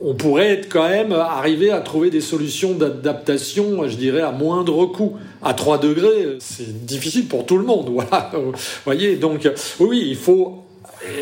on 0.00 0.14
pourrait 0.14 0.50
être 0.50 0.68
quand 0.68 0.88
même 0.88 1.12
arriver 1.12 1.70
à 1.70 1.80
trouver 1.80 2.10
des 2.10 2.20
solutions 2.20 2.72
d'adaptation, 2.72 3.88
je 3.88 3.96
dirais, 3.96 4.20
à 4.20 4.32
moindre 4.32 4.86
coût. 4.86 5.16
À 5.42 5.54
3 5.54 5.78
degrés, 5.78 6.36
c'est 6.38 6.84
difficile 6.84 7.26
pour 7.26 7.46
tout 7.46 7.56
le 7.56 7.64
monde. 7.64 7.90
Voilà. 7.92 8.30
Vous 8.34 8.52
voyez, 8.84 9.16
donc 9.16 9.48
oui, 9.80 10.04
il 10.08 10.16
faut 10.16 10.58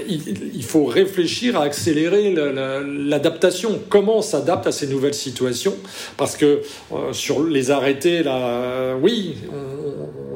il 0.09 0.62
faut 0.62 0.85
réfléchir 0.85 1.59
à 1.59 1.62
accélérer 1.62 2.35
l'adaptation. 2.35 3.81
Comment 3.89 4.21
s'adapte 4.21 4.67
à 4.67 4.73
ces 4.73 4.87
nouvelles 4.87 5.15
situations? 5.15 5.75
Parce 6.19 6.37
que 6.37 6.61
euh, 6.93 7.12
sur 7.12 7.45
les 7.45 7.71
arrêtés, 7.71 8.23
là, 8.23 8.95
oui, 9.00 9.37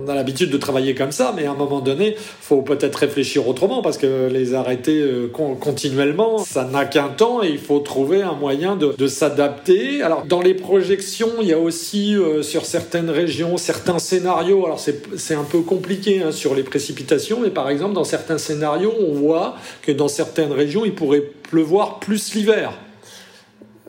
a 0.08 0.14
l'habitude 0.14 0.50
de 0.50 0.56
travailler 0.56 0.94
comme 0.94 1.12
ça, 1.12 1.32
mais 1.36 1.46
à 1.46 1.52
un 1.52 1.54
moment 1.54 1.80
donné, 1.80 2.16
faut 2.18 2.62
peut-être 2.62 2.96
réfléchir 2.96 3.48
autrement 3.48 3.82
parce 3.82 3.98
que 3.98 4.28
les 4.30 4.54
arrêter 4.54 5.00
euh, 5.00 5.28
continuellement, 5.28 6.38
ça 6.38 6.64
n'a 6.64 6.84
qu'un 6.84 7.08
temps 7.08 7.42
et 7.42 7.48
il 7.48 7.58
faut 7.58 7.80
trouver 7.80 8.22
un 8.22 8.34
moyen 8.34 8.76
de, 8.76 9.06
s'adapter. 9.06 10.02
Alors, 10.02 10.24
dans 10.26 10.40
les 10.40 10.54
projections, 10.54 11.30
il 11.40 11.48
y 11.48 11.52
a 11.52 11.58
aussi 11.58 12.16
euh, 12.16 12.42
sur 12.42 12.64
certaines 12.64 13.10
régions 13.10 13.56
certains 13.56 13.98
scénarios. 13.98 14.64
Alors, 14.64 14.80
c'est 14.80 15.34
un 15.34 15.44
peu 15.44 15.60
compliqué 15.60 16.22
hein, 16.22 16.32
sur 16.32 16.54
les 16.54 16.62
précipitations, 16.62 17.40
mais 17.42 17.50
par 17.50 17.70
exemple, 17.70 17.94
dans 17.94 18.04
certains 18.04 18.38
scénarios, 18.38 18.92
on 19.00 19.12
voit 19.12 19.56
que 19.82 19.92
dans 19.92 20.08
certaines 20.08 20.52
régions, 20.52 20.84
il 20.84 20.94
pourrait 20.94 21.22
pleuvoir 21.50 21.98
plus 21.98 22.34
l'hiver. 22.34 22.72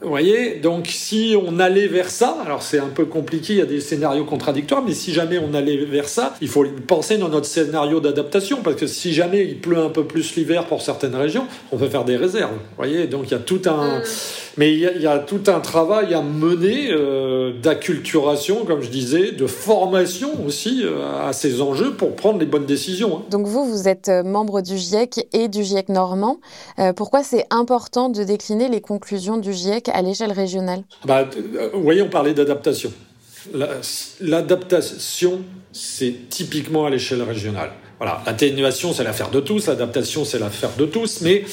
Vous 0.06 0.12
voyez, 0.12 0.60
donc 0.62 0.86
si 0.86 1.36
on 1.36 1.60
allait 1.60 1.88
vers 1.88 2.12
ça, 2.12 2.38
alors 2.46 2.62
c'est 2.62 2.78
un 2.78 2.90
peu 2.90 3.06
compliqué, 3.06 3.54
il 3.54 3.60
y 3.60 3.62
a 3.64 3.66
des 3.66 3.80
scénarios 3.80 4.24
contradictoires, 4.24 4.84
mais 4.86 4.94
si 4.94 5.12
jamais 5.12 5.40
on 5.40 5.56
allait 5.56 5.78
vers 5.78 6.08
ça, 6.08 6.36
il 6.42 6.48
faut 6.48 6.64
penser 6.86 7.18
dans 7.18 7.28
notre 7.28 7.48
scénario 7.48 8.00
d'adaptation, 8.00 8.60
parce 8.64 8.76
que 8.76 8.86
si 8.86 9.14
jamais 9.14 9.44
il 9.44 9.58
pleut 9.58 9.80
un 9.80 9.90
peu 9.90 10.04
plus 10.04 10.36
l'hiver 10.36 10.66
pour 10.68 10.84
certaines 10.84 11.16
régions, 11.16 11.48
on 11.72 11.78
peut 11.78 11.88
faire 11.88 12.06
des 12.06 12.18
réserves. 12.18 12.52
Vous 12.52 12.76
voyez, 12.78 13.08
donc 13.08 13.24
il 13.26 13.32
y 13.32 13.34
a 13.34 13.40
tout 13.40 13.64
un... 13.66 13.98
Mm. 13.98 14.04
Mais 14.58 14.74
il 14.74 14.80
y, 14.80 15.08
a, 15.08 15.20
tout 15.20 15.44
un 15.48 15.60
travail 15.60 16.14
à 16.14 16.22
mener 16.22 16.90
euh, 16.92 17.52
d'acculturation, 17.62 18.64
comme 18.66 18.82
je 18.82 18.90
disais, 18.90 19.32
de 19.32 19.48
formation 19.48 20.30
aussi 20.46 20.82
euh, 20.84 21.28
à 21.28 21.34
ces 21.34 21.62
enjeux 21.62 21.94
pour 21.94 22.16
prendre 22.16 22.40
les 22.40 22.46
bonnes 22.46 22.66
décisions. 22.66 23.18
Hein. 23.18 23.24
Donc 23.30 23.48
vous, 23.48 23.66
vous 23.66 23.88
êtes 23.90 24.08
euh, 24.08 24.24
membre 24.24 24.62
du 24.62 24.78
GIEC 24.78 25.28
et 25.34 25.50
du 25.50 25.64
GIEC 25.64 25.90
normand. 25.90 26.40
pourquoi 26.96 27.24
c'est 27.24 27.46
important 27.50 28.10
de 28.10 28.24
décliner 28.24 28.70
les 28.70 28.82
conclusions 28.82 29.38
du 29.38 29.54
GIEC 29.54 29.90
à 29.90 30.02
l'échelle 30.02 30.32
régionale? 30.32 30.84
Bah, 31.06 31.28
Vous 31.74 31.84
voyez, 31.84 32.02
on 32.02 32.10
parlait 32.10 32.34
d'adaptation. 32.34 32.92
L'adaptation, 34.22 35.42
c'est 35.72 36.30
typiquement 36.30 36.86
à 36.86 36.90
l'échelle 36.90 37.22
régionale. 37.22 37.72
Voilà, 37.98 38.22
l'atténuation, 38.26 38.92
c'est 38.94 39.06
l'affaire 39.06 39.30
de 39.30 39.40
tous, 39.40 39.68
l'adaptation, 39.68 40.26
c'est 40.26 40.40
l'affaire 40.40 40.72
de 40.78 40.86
tous, 40.86 41.22
mais 41.22 41.46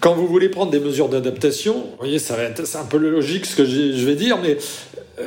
quand 0.00 0.14
vous 0.14 0.26
voulez 0.26 0.50
prendre 0.50 0.70
des 0.70 0.80
mesures 0.80 1.08
d'adaptation, 1.08 1.74
vous 1.74 1.96
voyez, 1.98 2.18
ça 2.18 2.36
va 2.36 2.42
être, 2.42 2.66
c'est 2.66 2.76
un 2.76 2.84
peu 2.84 2.98
logique 2.98 3.46
ce 3.46 3.56
que 3.56 3.64
je 3.64 4.04
vais 4.04 4.14
dire, 4.14 4.38
mais 4.38 4.58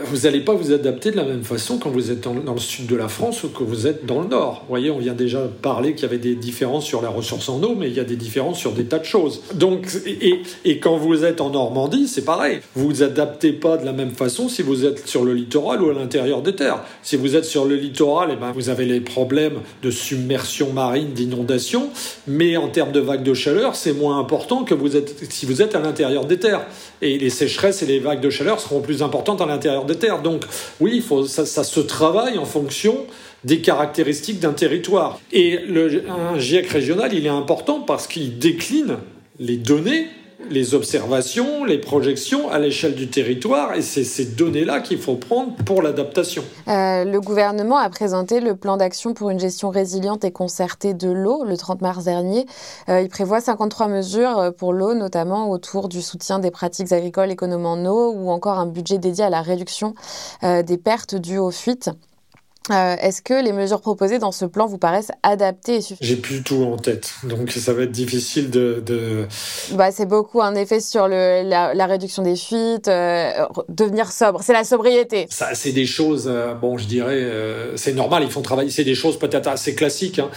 vous 0.05 0.17
n'allez 0.17 0.41
pas 0.41 0.53
vous 0.53 0.71
adapter 0.71 1.09
de 1.09 1.17
la 1.17 1.23
même 1.23 1.43
façon 1.43 1.79
quand 1.79 1.89
vous 1.89 2.11
êtes 2.11 2.21
dans, 2.21 2.33
le 2.33 2.59
sud 2.59 2.85
de 2.85 2.95
la 2.95 3.07
France 3.07 3.43
ou 3.43 3.49
que 3.49 3.63
vous 3.63 3.87
êtes 3.87 4.05
dans 4.05 4.21
le 4.21 4.27
nord. 4.27 4.61
Vous 4.61 4.69
voyez, 4.69 4.91
on 4.91 4.99
vient 4.99 5.13
déjà 5.13 5.41
parler 5.61 5.93
qu'il 5.93 6.03
y 6.03 6.05
avait 6.05 6.19
des 6.19 6.35
différences 6.35 6.85
sur 6.85 7.01
la 7.01 7.09
ressource 7.09 7.49
en 7.49 7.61
eau, 7.63 7.75
mais 7.75 7.87
il 7.87 7.95
y 7.95 7.99
a 7.99 8.03
des 8.03 8.15
différences 8.15 8.59
sur 8.59 8.71
des 8.71 8.85
tas 8.85 8.99
de 8.99 9.05
choses. 9.05 9.41
Donc, 9.55 9.87
et, 10.05 10.41
et 10.63 10.79
quand 10.79 10.97
vous 10.97 11.25
êtes 11.25 11.41
en 11.41 11.49
Normandie, 11.49 12.07
c'est 12.07 12.23
pareil. 12.23 12.59
Vous 12.75 12.87
vous 12.87 13.03
adaptez 13.03 13.51
pas 13.51 13.77
de 13.77 13.85
la 13.85 13.91
même 13.91 14.11
façon 14.11 14.47
si 14.47 14.61
vous 14.61 14.85
êtes 14.85 15.07
sur 15.07 15.23
le 15.23 15.33
littoral 15.33 15.81
ou 15.81 15.89
à 15.89 15.93
l'intérieur 15.93 16.43
des 16.43 16.53
terres. 16.53 16.83
Si 17.01 17.15
vous 17.15 17.35
êtes 17.35 17.45
sur 17.45 17.65
le 17.65 17.75
littoral, 17.75 18.29
eh 18.33 18.35
ben, 18.35 18.51
vous 18.51 18.69
avez 18.69 18.85
les 18.85 19.01
problèmes 19.01 19.59
de 19.81 19.89
submersion 19.89 20.71
marine, 20.71 21.13
d'inondation, 21.13 21.89
mais 22.27 22.57
en 22.57 22.67
termes 22.67 22.91
de 22.91 22.99
vagues 22.99 23.23
de 23.23 23.33
chaleur, 23.33 23.75
c'est 23.75 23.93
moins 23.93 24.19
important 24.19 24.63
que 24.63 24.75
vous 24.75 24.95
êtes, 24.95 25.31
si 25.31 25.47
vous 25.47 25.63
êtes 25.63 25.73
à 25.73 25.79
l'intérieur 25.79 26.25
des 26.25 26.37
terres. 26.37 26.67
Et 27.01 27.17
les 27.17 27.29
sécheresses 27.29 27.81
et 27.81 27.85
les 27.85 27.99
vagues 27.99 28.21
de 28.21 28.29
chaleur 28.29 28.59
seront 28.59 28.81
plus 28.81 29.01
importantes 29.01 29.41
à 29.41 29.45
l'intérieur 29.45 29.78
Donc 30.23 30.45
oui, 30.79 31.03
ça, 31.27 31.63
se 31.63 31.79
travaille 31.79 32.37
en 32.37 32.45
fonction 32.45 33.05
des 33.43 33.61
caractéristiques 33.61 34.39
d'un 34.39 34.53
territoire. 34.53 35.19
Et 35.31 35.59
le, 35.67 36.03
un 36.09 36.37
GIEC 36.37 36.67
régional, 36.67 37.13
il 37.13 37.25
est 37.25 37.29
important 37.29 37.79
parce 37.81 38.07
qu'il 38.07 38.37
décline 38.37 38.97
les 39.39 39.57
données 39.57 40.07
les 40.49 40.73
observations, 40.73 41.65
les 41.65 41.77
projections 41.77 42.49
à 42.49 42.59
l'échelle 42.59 42.95
du 42.95 43.07
territoire, 43.07 43.73
et 43.73 43.81
c'est 43.81 44.03
ces 44.03 44.25
données-là 44.25 44.79
qu'il 44.79 44.99
faut 44.99 45.15
prendre 45.15 45.55
pour 45.65 45.81
l'adaptation. 45.81 46.43
Euh, 46.67 47.03
le 47.03 47.19
gouvernement 47.19 47.77
a 47.77 47.89
présenté 47.89 48.39
le 48.39 48.55
plan 48.55 48.77
d'action 48.77 49.13
pour 49.13 49.29
une 49.29 49.39
gestion 49.39 49.69
résiliente 49.69 50.23
et 50.23 50.31
concertée 50.31 50.93
de 50.93 51.09
l'eau 51.09 51.43
le 51.43 51.57
30 51.57 51.81
mars 51.81 52.03
dernier. 52.03 52.45
Euh, 52.87 53.01
il 53.01 53.09
prévoit 53.09 53.41
53 53.41 53.87
mesures 53.87 54.53
pour 54.57 54.73
l'eau, 54.73 54.93
notamment 54.93 55.49
autour 55.49 55.89
du 55.89 56.01
soutien 56.01 56.39
des 56.39 56.51
pratiques 56.51 56.91
agricoles 56.91 57.31
économes 57.31 57.65
en 57.65 57.85
eau, 57.85 58.13
ou 58.13 58.29
encore 58.29 58.59
un 58.59 58.67
budget 58.67 58.97
dédié 58.97 59.25
à 59.25 59.29
la 59.29 59.41
réduction 59.41 59.93
euh, 60.43 60.63
des 60.63 60.77
pertes 60.77 61.15
dues 61.15 61.39
aux 61.39 61.51
fuites. 61.51 61.89
Euh, 62.71 62.95
est-ce 63.01 63.23
que 63.23 63.43
les 63.43 63.51
mesures 63.51 63.81
proposées 63.81 64.19
dans 64.19 64.31
ce 64.31 64.45
plan 64.45 64.67
vous 64.67 64.77
paraissent 64.77 65.11
adaptées 65.23 65.77
et 65.77 65.81
suffisantes 65.81 66.07
J'ai 66.07 66.15
plus 66.17 66.43
tout 66.43 66.63
en 66.63 66.77
tête, 66.77 67.13
donc 67.23 67.51
ça 67.51 67.73
va 67.73 67.83
être 67.83 67.91
difficile 67.91 68.51
de. 68.51 68.83
de... 68.85 69.25
Bah, 69.71 69.91
c'est 69.91 70.05
beaucoup 70.05 70.41
un 70.41 70.53
effet 70.53 70.79
sur 70.79 71.07
le, 71.07 71.41
la, 71.43 71.85
réduction 71.87 72.21
des 72.21 72.35
fuites, 72.35 72.87
euh, 72.87 73.31
devenir 73.69 74.11
sobre. 74.11 74.43
C'est 74.43 74.53
la 74.53 74.63
sobriété. 74.63 75.25
Ça, 75.31 75.55
c'est 75.55 75.71
des 75.71 75.87
choses. 75.87 76.27
Euh, 76.31 76.53
bon, 76.53 76.77
je 76.77 76.85
dirais, 76.85 77.27
c'est 77.75 77.93
normal. 77.93 78.23
Ils 78.23 78.31
font 78.31 78.41
travailler. 78.41 78.69
C'est 78.69 78.83
des 78.83 78.95
choses 78.95 79.17
peut-être 79.17 79.47
assez 79.47 79.73
classiques, 79.73 80.19
hein, 80.19 80.29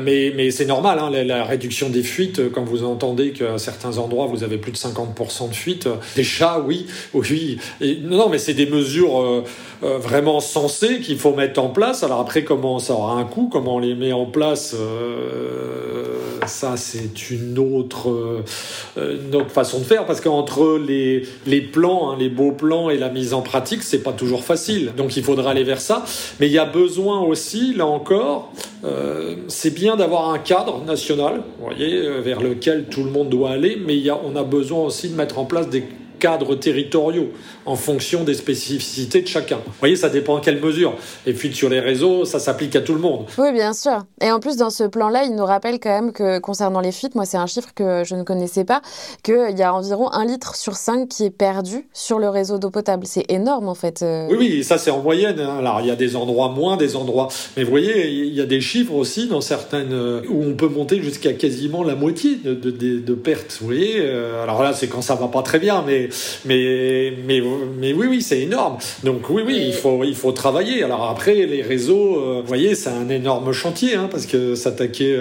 mais 0.00 0.32
mais 0.34 0.50
c'est 0.50 0.66
normal. 0.66 0.98
Hein, 0.98 1.10
la, 1.10 1.44
réduction 1.44 1.88
des 1.88 2.02
fuites, 2.02 2.50
quand 2.50 2.64
vous 2.64 2.84
entendez 2.84 3.32
qu'à 3.32 3.58
certains 3.58 3.98
endroits 3.98 4.26
vous 4.26 4.44
avez 4.44 4.58
plus 4.58 4.72
de 4.72 4.76
50% 4.76 5.48
de 5.48 5.54
fuites, 5.54 5.88
déjà 6.16 6.58
oui, 6.60 6.86
oui. 7.14 7.58
Et, 7.80 7.98
non, 8.02 8.28
mais 8.28 8.38
c'est 8.38 8.54
des 8.54 8.66
mesures 8.66 9.44
vraiment 9.82 10.40
sensées 10.40 11.00
qu'il 11.00 11.18
faut 11.18 11.34
mettre 11.34 11.59
en 11.60 11.68
place. 11.68 12.02
Alors 12.02 12.20
après, 12.20 12.44
comment 12.44 12.78
ça 12.78 12.94
aura 12.94 13.14
un 13.14 13.24
coût, 13.24 13.48
comment 13.50 13.76
on 13.76 13.78
les 13.78 13.94
met 13.94 14.12
en 14.12 14.26
place, 14.26 14.74
euh, 14.78 16.16
ça 16.46 16.76
c'est 16.76 17.30
une 17.30 17.58
autre, 17.58 18.10
euh, 18.10 19.18
une 19.28 19.34
autre 19.36 19.50
façon 19.50 19.78
de 19.78 19.84
faire, 19.84 20.06
parce 20.06 20.20
qu'entre 20.20 20.78
les, 20.78 21.60
plans, 21.60 22.10
hein, 22.10 22.16
les 22.18 22.28
beaux 22.28 22.52
plans 22.52 22.90
et 22.90 22.98
la 22.98 23.08
mise 23.08 23.34
en 23.34 23.42
pratique, 23.42 23.82
c'est 23.82 24.02
pas 24.02 24.12
toujours 24.12 24.44
facile. 24.44 24.92
Donc 24.96 25.16
il 25.16 25.22
faudra 25.22 25.52
aller 25.52 25.64
vers 25.64 25.80
ça. 25.80 26.04
Mais 26.40 26.46
il 26.46 26.52
y 26.52 26.58
a 26.58 26.64
besoin 26.64 27.20
aussi, 27.20 27.74
là 27.74 27.86
encore, 27.86 28.52
euh, 28.84 29.36
c'est 29.48 29.74
bien 29.74 29.96
d'avoir 29.96 30.30
un 30.30 30.38
cadre 30.38 30.82
national, 30.84 31.42
voyez, 31.60 32.08
vers 32.20 32.40
lequel 32.40 32.86
tout 32.86 33.04
le 33.04 33.10
monde 33.10 33.28
doit 33.28 33.50
aller, 33.50 33.78
mais 33.80 33.96
y 33.96 34.10
on 34.10 34.34
a 34.34 34.42
besoin 34.42 34.80
aussi 34.80 35.08
de 35.08 35.14
mettre 35.14 35.38
en 35.38 35.44
place 35.44 35.68
des 35.68 35.84
cadres 36.20 36.54
territoriaux 36.54 37.30
en 37.66 37.74
fonction 37.74 38.22
des 38.22 38.34
spécificités 38.34 39.22
de 39.22 39.26
chacun. 39.26 39.56
Vous 39.56 39.72
voyez, 39.80 39.96
ça 39.96 40.08
dépend 40.08 40.36
à 40.36 40.40
quelle 40.40 40.60
mesure. 40.60 40.94
Et 41.26 41.32
puis 41.32 41.52
sur 41.52 41.68
les 41.68 41.80
réseaux, 41.80 42.24
ça 42.24 42.38
s'applique 42.38 42.76
à 42.76 42.80
tout 42.80 42.94
le 42.94 43.00
monde. 43.00 43.26
Oui, 43.38 43.52
bien 43.52 43.72
sûr. 43.72 44.04
Et 44.20 44.30
en 44.30 44.38
plus, 44.38 44.56
dans 44.56 44.70
ce 44.70 44.84
plan-là, 44.84 45.24
il 45.24 45.34
nous 45.34 45.44
rappelle 45.44 45.80
quand 45.80 45.90
même 45.90 46.12
que 46.12 46.38
concernant 46.38 46.80
les 46.80 46.92
fuites, 46.92 47.14
moi 47.14 47.24
c'est 47.24 47.36
un 47.36 47.46
chiffre 47.46 47.70
que 47.74 48.04
je 48.04 48.14
ne 48.14 48.22
connaissais 48.22 48.64
pas, 48.64 48.82
qu'il 49.22 49.58
y 49.58 49.62
a 49.62 49.74
environ 49.74 50.12
un 50.12 50.24
litre 50.24 50.54
sur 50.54 50.74
cinq 50.74 51.08
qui 51.08 51.24
est 51.24 51.30
perdu 51.30 51.88
sur 51.92 52.18
le 52.18 52.28
réseau 52.28 52.58
d'eau 52.58 52.70
potable. 52.70 53.06
C'est 53.06 53.24
énorme 53.30 53.68
en 53.68 53.74
fait. 53.74 54.02
Euh. 54.02 54.28
Oui, 54.30 54.36
oui, 54.38 54.64
ça 54.64 54.78
c'est 54.78 54.90
en 54.90 55.00
moyenne. 55.00 55.40
Hein. 55.40 55.56
Alors 55.58 55.80
il 55.80 55.86
y 55.86 55.90
a 55.90 55.96
des 55.96 56.16
endroits 56.16 56.48
moins, 56.48 56.76
des 56.76 56.96
endroits. 56.96 57.28
Mais 57.56 57.64
vous 57.64 57.70
voyez, 57.70 58.10
il 58.10 58.34
y 58.34 58.40
a 58.40 58.46
des 58.46 58.60
chiffres 58.60 58.94
aussi 58.94 59.26
dans 59.26 59.40
certaines 59.40 59.92
euh, 59.92 60.22
où 60.28 60.44
on 60.44 60.54
peut 60.54 60.68
monter 60.68 61.02
jusqu'à 61.02 61.32
quasiment 61.32 61.82
la 61.82 61.94
moitié 61.94 62.36
de, 62.36 62.54
de, 62.54 63.14
pertes. 63.14 63.58
Vous 63.60 63.66
voyez, 63.66 63.96
euh, 63.98 64.42
alors 64.42 64.62
là 64.62 64.72
c'est 64.72 64.88
quand 64.88 65.02
ça 65.02 65.14
va 65.14 65.28
pas 65.28 65.42
très 65.42 65.58
bien, 65.58 65.82
mais 65.86 66.09
mais 66.44 67.12
mais 67.26 67.42
mais 67.78 67.92
oui 67.92 68.06
oui 68.08 68.22
c'est 68.22 68.40
énorme. 68.40 68.78
Donc 69.04 69.28
oui 69.30 69.42
oui 69.46 69.62
il 69.66 69.74
faut 69.74 70.04
il 70.04 70.14
faut 70.14 70.32
travailler. 70.32 70.82
Alors 70.82 71.08
après 71.08 71.34
les 71.34 71.62
réseaux, 71.62 72.40
vous 72.40 72.46
voyez 72.46 72.74
c'est 72.74 72.90
un 72.90 73.08
énorme 73.08 73.52
chantier 73.52 73.94
hein, 73.94 74.08
parce 74.10 74.26
que 74.26 74.54
s'attaquer 74.54 75.18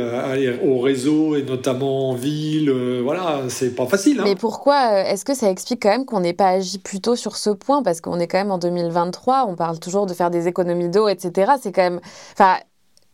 au 0.64 0.80
réseau 0.80 1.36
et 1.36 1.44
notamment 1.44 2.10
en 2.10 2.14
ville, 2.14 2.72
voilà 3.04 3.42
c'est 3.50 3.76
pas 3.76 3.86
facile. 3.86 4.20
Hein. 4.20 4.24
Mais 4.26 4.36
pourquoi 4.36 5.00
est-ce 5.02 5.26
que 5.26 5.34
ça 5.34 5.50
explique 5.50 5.82
quand 5.82 5.90
même 5.90 6.06
qu'on 6.06 6.20
n'ait 6.22 6.34
pas 6.34 6.50
agi 6.50 6.80
plus 6.80 7.02
tôt 7.02 7.16
sur 7.16 7.36
ce 7.36 7.50
point? 7.50 7.84
Parce 7.84 8.02
qu'on 8.02 8.20
est 8.20 8.28
quand 8.28 8.38
même 8.38 8.52
en 8.52 8.58
2023, 8.58 9.46
on 9.48 9.56
parle 9.56 9.80
toujours 9.80 10.06
de 10.06 10.14
faire 10.14 10.30
des 10.30 10.48
économies 10.48 10.90
d'eau, 10.90 11.08
etc. 11.08 11.54
C'est 11.62 11.72
quand 11.72 11.82
même, 11.82 12.00
enfin, 12.34 12.58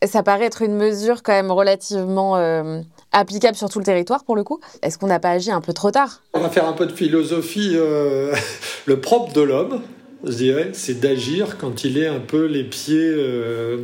ça 0.04 0.22
paraît 0.22 0.44
être 0.44 0.62
une 0.62 0.74
mesure 0.74 1.22
quand 1.22 1.32
même 1.32 1.50
relativement 1.50 2.36
euh, 2.36 2.80
applicable 3.12 3.56
sur 3.56 3.70
tout 3.70 3.78
le 3.78 3.84
territoire 3.84 4.24
pour 4.24 4.36
le 4.36 4.44
coup. 4.44 4.60
Est-ce 4.82 4.98
qu'on 4.98 5.06
n'a 5.06 5.20
pas 5.20 5.30
agi 5.30 5.50
un 5.50 5.60
peu 5.60 5.72
trop 5.72 5.90
tard? 5.90 6.22
On 6.34 6.40
va 6.40 6.50
faire 6.50 6.66
un 6.66 6.72
peu 6.72 6.86
de 6.86 6.92
philosophie. 6.92 7.72
Euh, 7.74 8.34
le 8.86 9.00
propre 9.00 9.32
de 9.32 9.40
l'homme, 9.40 9.80
je 10.24 10.32
dirais, 10.32 10.70
c'est 10.72 11.00
d'agir 11.00 11.58
quand 11.58 11.84
il 11.84 11.98
est 11.98 12.06
un 12.06 12.20
peu 12.20 12.46
les 12.46 12.64
pieds 12.64 12.96
euh, 12.98 13.76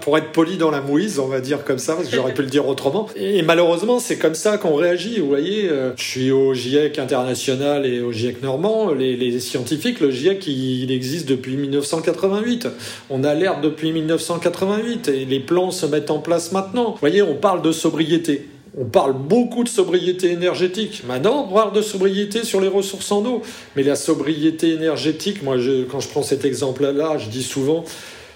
pour 0.00 0.18
être 0.18 0.32
poli 0.32 0.56
dans 0.56 0.70
la 0.70 0.80
mouise, 0.80 1.18
on 1.18 1.28
va 1.28 1.40
dire 1.40 1.64
comme 1.64 1.78
ça, 1.78 1.94
parce 1.94 2.08
que 2.08 2.16
j'aurais 2.16 2.34
pu 2.34 2.42
le 2.42 2.48
dire 2.48 2.66
autrement. 2.66 3.08
Et 3.16 3.42
malheureusement, 3.42 3.98
c'est 3.98 4.18
comme 4.18 4.34
ça 4.34 4.58
qu'on 4.58 4.74
réagit. 4.74 5.20
Vous 5.20 5.28
voyez, 5.28 5.68
euh, 5.70 5.92
je 5.96 6.02
suis 6.02 6.30
au 6.32 6.54
GIEC 6.54 6.98
international 6.98 7.86
et 7.86 8.00
au 8.00 8.12
GIEC 8.12 8.42
normand. 8.42 8.92
Les, 8.92 9.16
les 9.16 9.38
scientifiques, 9.40 10.00
le 10.00 10.10
GIEC, 10.10 10.46
il, 10.46 10.90
existe 10.90 11.28
depuis 11.28 11.56
1988. 11.56 12.68
On 13.10 13.24
alerte 13.24 13.60
depuis 13.60 13.92
1988 13.92 15.08
et 15.08 15.24
les 15.24 15.40
plans 15.40 15.70
se 15.70 15.86
mettent 15.86 16.10
en 16.10 16.18
place 16.18 16.52
maintenant. 16.52 16.92
Vous 16.92 16.98
voyez, 17.00 17.22
on 17.22 17.34
parle 17.34 17.62
de 17.62 17.72
sobriété. 17.72 18.46
On 18.78 18.84
parle 18.84 19.14
beaucoup 19.14 19.64
de 19.64 19.70
sobriété 19.70 20.30
énergétique. 20.30 21.02
Maintenant, 21.08 21.46
on 21.48 21.54
parle 21.54 21.72
de 21.72 21.80
sobriété 21.80 22.44
sur 22.44 22.60
les 22.60 22.68
ressources 22.68 23.10
en 23.10 23.24
eau. 23.24 23.40
Mais 23.74 23.82
la 23.82 23.96
sobriété 23.96 24.70
énergétique, 24.72 25.42
moi, 25.42 25.56
quand 25.90 26.00
je 26.00 26.08
prends 26.08 26.22
cet 26.22 26.44
exemple-là, 26.44 27.16
je 27.16 27.30
dis 27.30 27.42
souvent, 27.42 27.86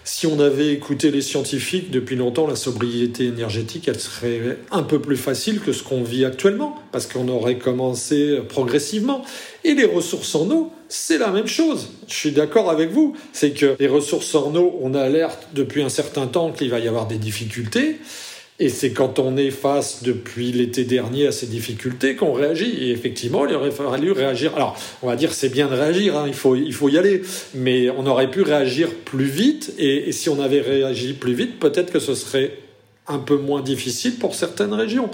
si 0.02 0.26
on 0.26 0.40
avait 0.40 0.72
écouté 0.72 1.10
les 1.10 1.20
scientifiques 1.20 1.90
depuis 1.90 2.16
longtemps, 2.16 2.46
la 2.46 2.56
sobriété 2.56 3.26
énergétique, 3.26 3.86
elle 3.86 4.00
serait 4.00 4.56
un 4.70 4.82
peu 4.82 4.98
plus 4.98 5.18
facile 5.18 5.60
que 5.60 5.72
ce 5.72 5.82
qu'on 5.82 6.02
vit 6.02 6.24
actuellement, 6.24 6.74
parce 6.90 7.06
qu'on 7.06 7.28
aurait 7.28 7.58
commencé 7.58 8.38
progressivement. 8.48 9.22
Et 9.64 9.74
les 9.74 9.84
ressources 9.84 10.34
en 10.34 10.50
eau, 10.50 10.72
c'est 10.88 11.18
la 11.18 11.28
même 11.28 11.48
chose. 11.48 11.90
Je 12.08 12.14
suis 12.14 12.32
d'accord 12.32 12.70
avec 12.70 12.90
vous. 12.90 13.14
C'est 13.34 13.50
que 13.50 13.76
les 13.78 13.88
ressources 13.88 14.34
en 14.34 14.54
eau, 14.56 14.78
on 14.80 14.94
alerte 14.94 15.48
depuis 15.52 15.82
un 15.82 15.90
certain 15.90 16.26
temps 16.26 16.50
qu'il 16.50 16.70
va 16.70 16.78
y 16.78 16.88
avoir 16.88 17.06
des 17.06 17.18
difficultés. 17.18 17.98
Et 18.62 18.68
c'est 18.68 18.92
quand 18.92 19.18
on 19.18 19.38
est 19.38 19.50
face 19.50 20.02
depuis 20.02 20.52
l'été 20.52 20.84
dernier 20.84 21.26
à 21.26 21.32
ces 21.32 21.46
difficultés 21.46 22.14
qu'on 22.14 22.34
réagit. 22.34 22.76
Et 22.78 22.90
effectivement, 22.90 23.46
il 23.46 23.54
aurait 23.54 23.70
fallu 23.70 24.12
réagir. 24.12 24.54
Alors, 24.54 24.76
on 25.02 25.06
va 25.06 25.16
dire 25.16 25.32
c'est 25.32 25.48
bien 25.48 25.66
de 25.66 25.74
réagir, 25.74 26.18
hein, 26.18 26.24
il, 26.26 26.34
faut, 26.34 26.54
il 26.54 26.74
faut 26.74 26.90
y 26.90 26.98
aller. 26.98 27.22
Mais 27.54 27.88
on 27.88 28.06
aurait 28.06 28.30
pu 28.30 28.42
réagir 28.42 28.90
plus 29.06 29.24
vite. 29.24 29.72
Et, 29.78 30.12
si 30.12 30.28
on 30.28 30.38
avait 30.42 30.60
réagi 30.60 31.14
plus 31.14 31.32
vite, 31.32 31.58
peut-être 31.58 31.90
que 31.90 31.98
ce 31.98 32.14
serait 32.14 32.52
un 33.08 33.18
peu 33.18 33.38
moins 33.38 33.62
difficile 33.62 34.16
pour 34.16 34.34
certaines 34.34 34.74
régions. 34.74 35.08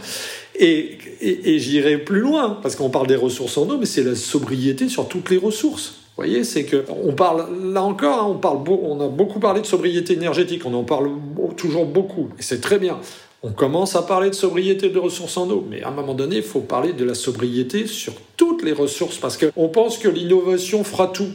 Et, 0.58 0.98
et, 1.20 1.60
j'irai 1.60 1.98
plus 1.98 2.20
loin, 2.20 2.58
parce 2.60 2.74
qu'on 2.74 2.90
parle 2.90 3.06
des 3.06 3.14
ressources 3.14 3.56
en 3.58 3.70
eau, 3.70 3.78
mais 3.78 3.86
c'est 3.86 4.02
la 4.02 4.16
sobriété 4.16 4.88
sur 4.88 5.06
toutes 5.06 5.30
les 5.30 5.36
ressources. 5.36 6.00
Vous 6.16 6.22
voyez, 6.22 6.44
c'est 6.44 6.64
que 6.64 6.84
on 7.04 7.12
parle 7.12 7.46
là 7.72 7.82
encore, 7.82 8.20
hein, 8.20 8.26
on 8.28 8.38
parle, 8.38 8.58
on 8.68 9.00
a 9.00 9.08
beaucoup 9.08 9.38
parlé 9.38 9.60
de 9.60 9.66
sobriété 9.66 10.14
énergétique, 10.14 10.62
on 10.64 10.72
en 10.72 10.82
parle 10.82 11.10
toujours 11.58 11.84
beaucoup, 11.84 12.30
et 12.38 12.42
c'est 12.42 12.60
très 12.60 12.78
bien. 12.78 12.98
On 13.42 13.52
commence 13.52 13.94
à 13.96 14.02
parler 14.02 14.30
de 14.30 14.34
sobriété 14.34 14.88
de 14.88 14.98
ressources 14.98 15.36
en 15.36 15.50
eau, 15.50 15.64
mais 15.68 15.82
à 15.82 15.88
un 15.88 15.92
moment 15.92 16.14
donné, 16.14 16.36
il 16.36 16.42
faut 16.42 16.60
parler 16.60 16.92
de 16.92 17.04
la 17.04 17.14
sobriété 17.14 17.86
sur 17.86 18.14
toutes 18.36 18.64
les 18.64 18.72
ressources 18.72 19.18
parce 19.18 19.36
qu'on 19.36 19.68
pense 19.68 19.98
que 19.98 20.08
l'innovation 20.08 20.84
fera 20.84 21.08
tout. 21.08 21.28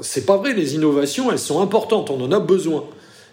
C'est 0.00 0.24
pas 0.24 0.36
vrai, 0.36 0.54
les 0.54 0.76
innovations, 0.76 1.30
elles 1.32 1.38
sont 1.38 1.60
importantes, 1.60 2.10
on 2.10 2.22
en 2.22 2.30
a 2.30 2.38
besoin. 2.38 2.84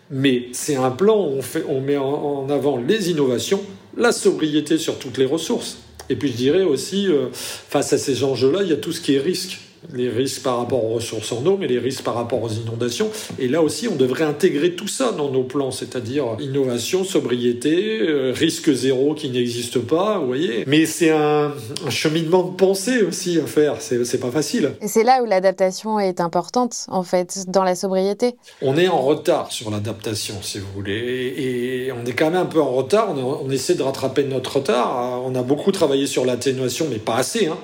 Mais 0.10 0.50
c'est 0.52 0.76
un 0.76 0.92
plan 0.92 1.28
où 1.28 1.40
on, 1.68 1.82
met 1.82 1.98
en 1.98 2.50
avant 2.50 2.78
les 2.78 3.10
innovations, 3.12 3.62
la 3.96 4.12
sobriété 4.12 4.78
sur 4.78 4.98
toutes 4.98 5.18
les 5.18 5.26
ressources. 5.26 5.78
Et 6.10 6.16
puis 6.16 6.30
je 6.30 6.38
dirais 6.38 6.64
aussi, 6.64 7.08
euh, 7.08 7.28
face 7.32 7.94
à 7.94 7.98
ces 7.98 8.24
enjeux-là, 8.24 8.62
il 8.64 8.70
y 8.70 8.74
a 8.74 8.78
tout 8.78 8.92
ce 8.92 9.02
qui 9.02 9.16
est 9.16 9.20
risque 9.20 9.60
les 9.94 10.10
risques 10.10 10.44
par 10.44 10.58
rapport 10.58 10.84
aux 10.84 10.96
ressources 10.96 11.32
en 11.32 11.46
eau, 11.46 11.58
mais 11.60 11.68
les 11.68 11.80
risques 11.80 12.04
par 12.04 12.16
rapport 12.16 12.42
aux 12.42 12.50
inondations. 12.50 13.10
Et 13.40 13.48
là 13.48 13.62
aussi, 13.62 13.88
on 13.88 13.96
devrait 13.96 14.24
intégrer 14.24 14.76
tout 14.76 14.88
ça 14.88 15.12
dans 15.12 15.30
nos 15.30 15.44
plans, 15.44 15.72
c'est-à-dire 15.72 16.38
innovation, 16.40 17.04
sobriété, 17.04 18.00
euh, 18.02 18.34
risque 18.36 18.72
zéro 18.72 19.14
qui 19.14 19.30
n'existe 19.30 19.80
pas, 19.80 20.20
vous 20.20 20.28
voyez. 20.28 20.64
Mais 20.68 20.86
c'est 20.86 21.12
un, 21.12 21.52
cheminement 21.90 22.44
de 22.44 22.56
pensée 22.56 23.04
aussi 23.04 23.40
à 23.40 23.46
faire, 23.46 23.76
c'est 23.80 24.20
pas 24.20 24.32
facile. 24.32 24.72
Et 24.82 24.88
c'est 24.88 25.04
là 25.04 25.22
où 25.22 25.26
l'adaptation 25.26 26.00
est 26.00 26.20
importante, 26.20 26.86
en 26.90 27.04
fait, 27.04 27.46
dans 27.48 27.64
la 27.64 27.76
sobriété. 27.76 28.36
On 28.62 28.78
est 28.78 28.88
en 28.88 29.02
retard 29.02 29.52
sur 29.52 29.70
l'adaptation, 29.72 30.36
si 30.42 30.60
vous 30.60 30.68
voulez, 30.74 31.34
et, 31.38 31.92
on 31.92 32.06
est 32.06 32.14
quand 32.14 32.32
même 32.32 32.42
un 32.42 32.46
peu 32.46 32.62
en 32.62 32.72
retard, 32.72 33.16
on, 33.16 33.50
essaie 33.50 33.76
de 33.76 33.84
rattraper 33.84 34.24
notre 34.24 34.58
retard, 34.58 35.22
on 35.26 35.34
a 35.36 35.44
beaucoup 35.44 35.72
travaillé 35.72 36.08
sur 36.08 36.26
l'atténuation, 36.26 36.88
mais 36.90 36.98
pas 36.98 37.16
assez. 37.16 37.48
Hein. 37.48 37.58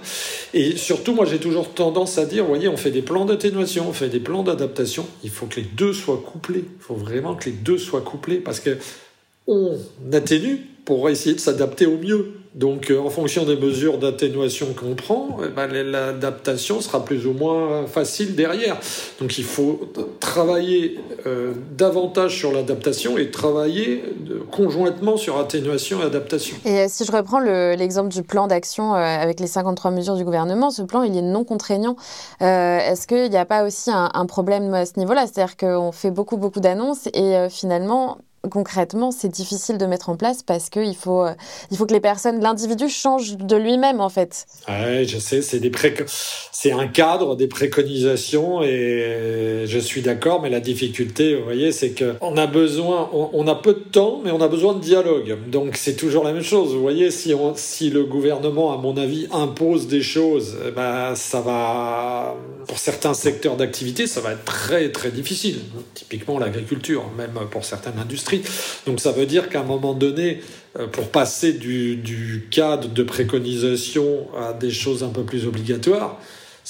Et 0.53 0.77
surtout, 0.77 1.13
moi 1.13 1.25
j'ai 1.25 1.39
toujours 1.39 1.69
tendance 1.69 2.10
à 2.17 2.25
dire, 2.25 2.45
voyez, 2.45 2.67
on 2.67 2.77
fait 2.77 2.91
des 2.91 3.01
plans 3.01 3.25
d'atténuation, 3.25 3.89
on 3.89 3.93
fait 3.93 4.09
des 4.09 4.19
plans 4.19 4.43
d'adaptation. 4.43 5.05
Il 5.23 5.29
faut 5.29 5.45
que 5.45 5.57
les 5.57 5.65
deux 5.65 5.93
soient 5.93 6.21
couplés. 6.25 6.65
Il 6.79 6.83
faut 6.83 6.95
vraiment 6.95 7.35
que 7.35 7.45
les 7.45 7.55
deux 7.55 7.77
soient 7.77 8.01
couplés 8.01 8.37
parce 8.37 8.59
que 8.59 8.77
on 9.47 9.77
atténue 10.11 10.59
pour 10.85 11.09
essayer 11.09 11.35
de 11.35 11.39
s'adapter 11.39 11.85
au 11.85 11.97
mieux. 11.97 12.33
Donc, 12.53 12.91
euh, 12.91 12.99
en 12.99 13.09
fonction 13.09 13.45
des 13.45 13.55
mesures 13.55 13.97
d'atténuation 13.97 14.67
qu'on 14.73 14.93
prend, 14.93 15.37
eh 15.41 15.47
ben, 15.47 15.67
l'adaptation 15.67 16.81
sera 16.81 17.05
plus 17.05 17.25
ou 17.25 17.31
moins 17.31 17.87
facile 17.87 18.35
derrière. 18.35 18.77
Donc, 19.21 19.37
il 19.37 19.45
faut 19.45 19.89
travailler 20.19 20.99
euh, 21.25 21.53
davantage 21.77 22.37
sur 22.37 22.51
l'adaptation 22.51 23.17
et 23.17 23.31
travailler 23.31 24.03
conjointement 24.51 25.15
sur 25.15 25.39
atténuation 25.39 26.01
et 26.01 26.05
adaptation. 26.05 26.57
Et 26.65 26.79
euh, 26.81 26.85
si 26.89 27.05
je 27.05 27.11
reprends 27.13 27.39
l'exemple 27.39 28.09
du 28.09 28.21
plan 28.21 28.47
d'action 28.47 28.93
avec 28.93 29.39
les 29.39 29.47
53 29.47 29.91
mesures 29.91 30.17
du 30.17 30.25
gouvernement, 30.25 30.71
ce 30.71 30.81
plan, 30.81 31.03
il 31.03 31.15
est 31.15 31.21
non 31.21 31.45
contraignant. 31.45 31.95
Est-ce 32.41 33.07
qu'il 33.07 33.29
n'y 33.29 33.37
a 33.37 33.45
pas 33.45 33.63
aussi 33.63 33.91
un, 33.91 34.09
un 34.13 34.25
problème 34.25 34.73
à 34.73 34.85
ce 34.85 34.93
niveau-là? 34.97 35.25
C'est-à-dire 35.25 35.55
qu'on 35.55 35.93
fait 35.93 36.11
beaucoup, 36.11 36.35
beaucoup 36.35 36.59
d'annonces 36.59 37.07
et 37.13 37.47
finalement, 37.49 38.17
concrètement, 38.49 39.11
c'est 39.11 39.29
difficile 39.29 39.77
de 39.77 39.85
mettre 39.85 40.09
en 40.09 40.15
place 40.15 40.41
parce 40.43 40.69
qu'il 40.69 40.95
faut, 40.95 41.23
euh, 41.23 41.33
faut 41.75 41.85
que 41.85 41.93
les 41.93 41.99
personnes, 41.99 42.41
l'individu 42.41 42.89
change 42.89 43.37
de 43.37 43.55
lui-même 43.55 44.01
en 44.01 44.09
fait. 44.09 44.45
Oui, 44.67 45.07
je 45.07 45.17
sais, 45.19 45.41
c'est 45.41 45.59
des 45.59 45.71
c'est 46.51 46.71
un 46.71 46.87
cadre, 46.87 47.35
des 47.35 47.47
préconisations 47.47 48.61
et 48.61 49.65
je 49.65 49.79
suis 49.79 50.01
d'accord, 50.01 50.41
mais 50.41 50.49
la 50.49 50.59
difficulté, 50.59 51.35
vous 51.35 51.43
voyez, 51.43 51.71
c'est 51.71 51.91
que 51.91 52.15
on 52.21 52.37
a 52.37 52.47
besoin, 52.47 53.09
on, 53.11 53.47
a 53.47 53.55
peu 53.55 53.73
de 53.73 53.79
temps, 53.79 54.21
mais 54.23 54.31
on 54.31 54.41
a 54.41 54.47
besoin 54.47 54.73
de 54.73 54.79
dialogue. 54.79 55.37
Donc 55.49 55.75
c'est 55.75 55.95
toujours 55.95 56.23
la 56.23 56.33
même 56.33 56.43
chose. 56.43 56.73
Vous 56.73 56.81
voyez, 56.81 57.11
si, 57.11 57.33
on, 57.33 57.53
si 57.55 57.89
le 57.89 58.03
gouvernement, 58.03 58.73
à 58.73 58.77
mon 58.77 58.97
avis, 58.97 59.27
impose 59.31 59.87
des 59.87 60.01
choses, 60.01 60.57
eh 60.67 60.71
ben, 60.71 61.15
ça 61.15 61.41
va, 61.41 62.35
pour 62.67 62.77
certains 62.77 63.13
secteurs 63.13 63.55
d'activité, 63.55 64.07
ça 64.07 64.21
va 64.21 64.33
être 64.33 64.45
très 64.45 64.91
très 64.91 65.11
difficile. 65.11 65.59
Typiquement 65.93 66.39
l'agriculture, 66.39 67.05
même 67.17 67.31
pour 67.49 67.65
certaines 67.65 67.99
industries. 67.99 68.30
Donc 68.85 68.99
ça 68.99 69.11
veut 69.11 69.25
dire 69.25 69.49
qu'à 69.49 69.61
un 69.61 69.65
moment 69.65 69.93
donné, 69.93 70.41
euh, 70.79 70.87
pour 70.87 71.09
passer 71.09 71.53
du, 71.53 71.95
du 71.95 72.47
cadre 72.49 72.87
de 72.87 73.03
préconisation 73.03 74.27
à 74.39 74.53
des 74.53 74.71
choses 74.71 75.03
un 75.03 75.09
peu 75.09 75.23
plus 75.23 75.45
obligatoires, 75.45 76.19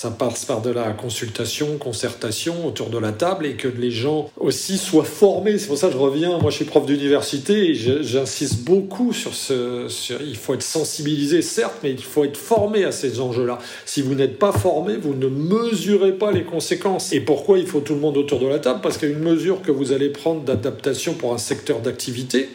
ça 0.02 0.10
passe 0.10 0.46
par 0.46 0.64
de 0.64 0.72
la 0.72 0.94
consultation, 0.94 1.78
concertation 1.78 2.66
autour 2.66 2.90
de 2.90 2.98
la 2.98 3.12
table 3.12 3.46
et 3.46 3.54
que 3.54 3.68
les 3.68 3.92
gens 3.92 4.32
aussi 4.36 4.80
soient 4.80 5.04
formés. 5.04 5.60
C'est 5.60 5.68
pour 5.68 5.78
ça 5.78 5.90
que 5.90 5.94
je 5.94 6.00
reviens. 6.00 6.40
Moi, 6.40 6.50
je 6.50 6.56
suis 6.56 6.66
prof 6.66 6.88
d'université 6.88 7.70
et 7.70 7.76
j'insiste 7.76 8.64
beaucoup 8.64 9.14
sur 9.14 9.36
ce. 9.36 9.86
il 10.20 10.38
faut 10.38 10.56
être 10.56 10.64
sensibilisé, 10.64 11.44
certes, 11.44 11.76
mais 11.84 11.92
il 11.92 12.02
faut 12.02 12.24
être 12.24 12.36
formé 12.36 12.84
à 12.84 12.92
ces 12.92 13.20
enjeux-là. 13.20 13.60
Si 13.86 14.02
vous 14.02 14.16
n'êtes 14.16 14.40
pas 14.40 14.52
formé, 14.52 14.98
vous 14.98 15.14
ne 15.14 15.28
mesurez 15.28 16.14
pas 16.14 16.32
les 16.32 16.46
conséquences. 16.46 17.14
Et 17.14 17.20
pourquoi 17.20 17.60
il 17.60 17.68
faut 17.68 17.82
tout 17.82 17.94
le 17.94 18.00
monde 18.00 18.18
autour 18.18 18.40
de 18.40 18.48
la 18.48 18.58
table? 18.58 18.80
Parce 18.82 18.98
qu'une 18.98 19.20
mesure 19.20 19.62
que 19.62 19.72
vous 19.72 19.92
allez 19.92 20.10
prendre 20.10 20.42
d'adaptation 20.42 21.14
pour 21.14 21.32
un 21.32 21.38
secteur 21.38 21.80
d'activité, 21.80 22.50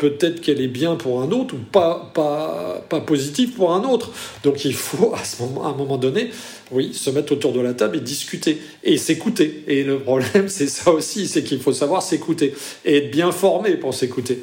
peut-être 0.00 0.40
qu'elle 0.40 0.62
est 0.62 0.68
bien 0.68 0.96
pour 0.96 1.20
un 1.20 1.30
autre 1.30 1.54
ou 1.54 1.58
pas, 1.58 2.10
pas, 2.14 3.00
positive 3.00 3.50
pour 3.50 3.74
un 3.74 3.84
autre. 3.84 4.10
Donc 4.42 4.64
il 4.64 4.74
faut 4.74 5.12
à, 5.14 5.22
ce 5.22 5.42
moment, 5.42 5.66
à 5.66 5.70
un 5.70 5.74
moment 5.74 5.98
donné, 5.98 6.30
oui, 6.72 6.94
se 6.94 7.10
mettre 7.10 7.32
autour 7.32 7.52
de 7.52 7.60
la 7.60 7.74
table 7.74 7.98
et 7.98 8.00
discuter 8.00 8.58
et 8.82 8.96
s'écouter. 8.96 9.64
Et 9.68 9.84
le 9.84 9.98
problème, 9.98 10.48
c'est 10.48 10.68
ça 10.68 10.90
aussi, 10.90 11.28
c'est 11.28 11.44
qu'il 11.44 11.60
faut 11.60 11.74
savoir 11.74 12.02
s'écouter 12.02 12.54
et 12.84 12.96
être 12.96 13.10
bien 13.10 13.30
formé 13.30 13.76
pour 13.76 13.92
s'écouter. 13.92 14.42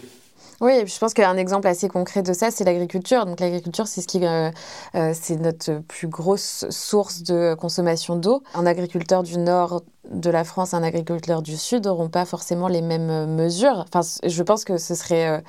Oui, 0.59 0.87
je 0.87 0.97
pense 0.97 1.13
qu'un 1.13 1.37
exemple 1.37 1.67
assez 1.67 1.87
concret 1.87 2.23
de 2.23 2.33
ça, 2.33 2.49
c'est 2.49 2.63
l'agriculture. 2.63 3.27
Donc 3.27 3.39
l'agriculture, 3.39 3.85
c'est 3.85 4.01
ce 4.01 4.07
qui, 4.07 4.25
euh, 4.25 4.49
euh, 4.95 5.13
c'est 5.13 5.35
notre 5.35 5.79
plus 5.87 6.07
grosse 6.07 6.65
source 6.71 7.21
de 7.21 7.53
consommation 7.53 8.15
d'eau. 8.15 8.41
Un 8.55 8.65
agriculteur 8.65 9.21
du 9.21 9.37
nord 9.37 9.83
de 10.09 10.29
la 10.31 10.43
France, 10.43 10.73
un 10.73 10.81
agriculteur 10.81 11.43
du 11.43 11.57
sud 11.57 11.85
n'auront 11.85 12.09
pas 12.09 12.25
forcément 12.25 12.67
les 12.67 12.81
mêmes 12.81 13.35
mesures. 13.35 13.85
Enfin, 13.87 14.01
je 14.25 14.43
pense 14.43 14.65
que 14.65 14.77
ce 14.77 14.95
serait 14.95 15.27
euh, 15.27 15.41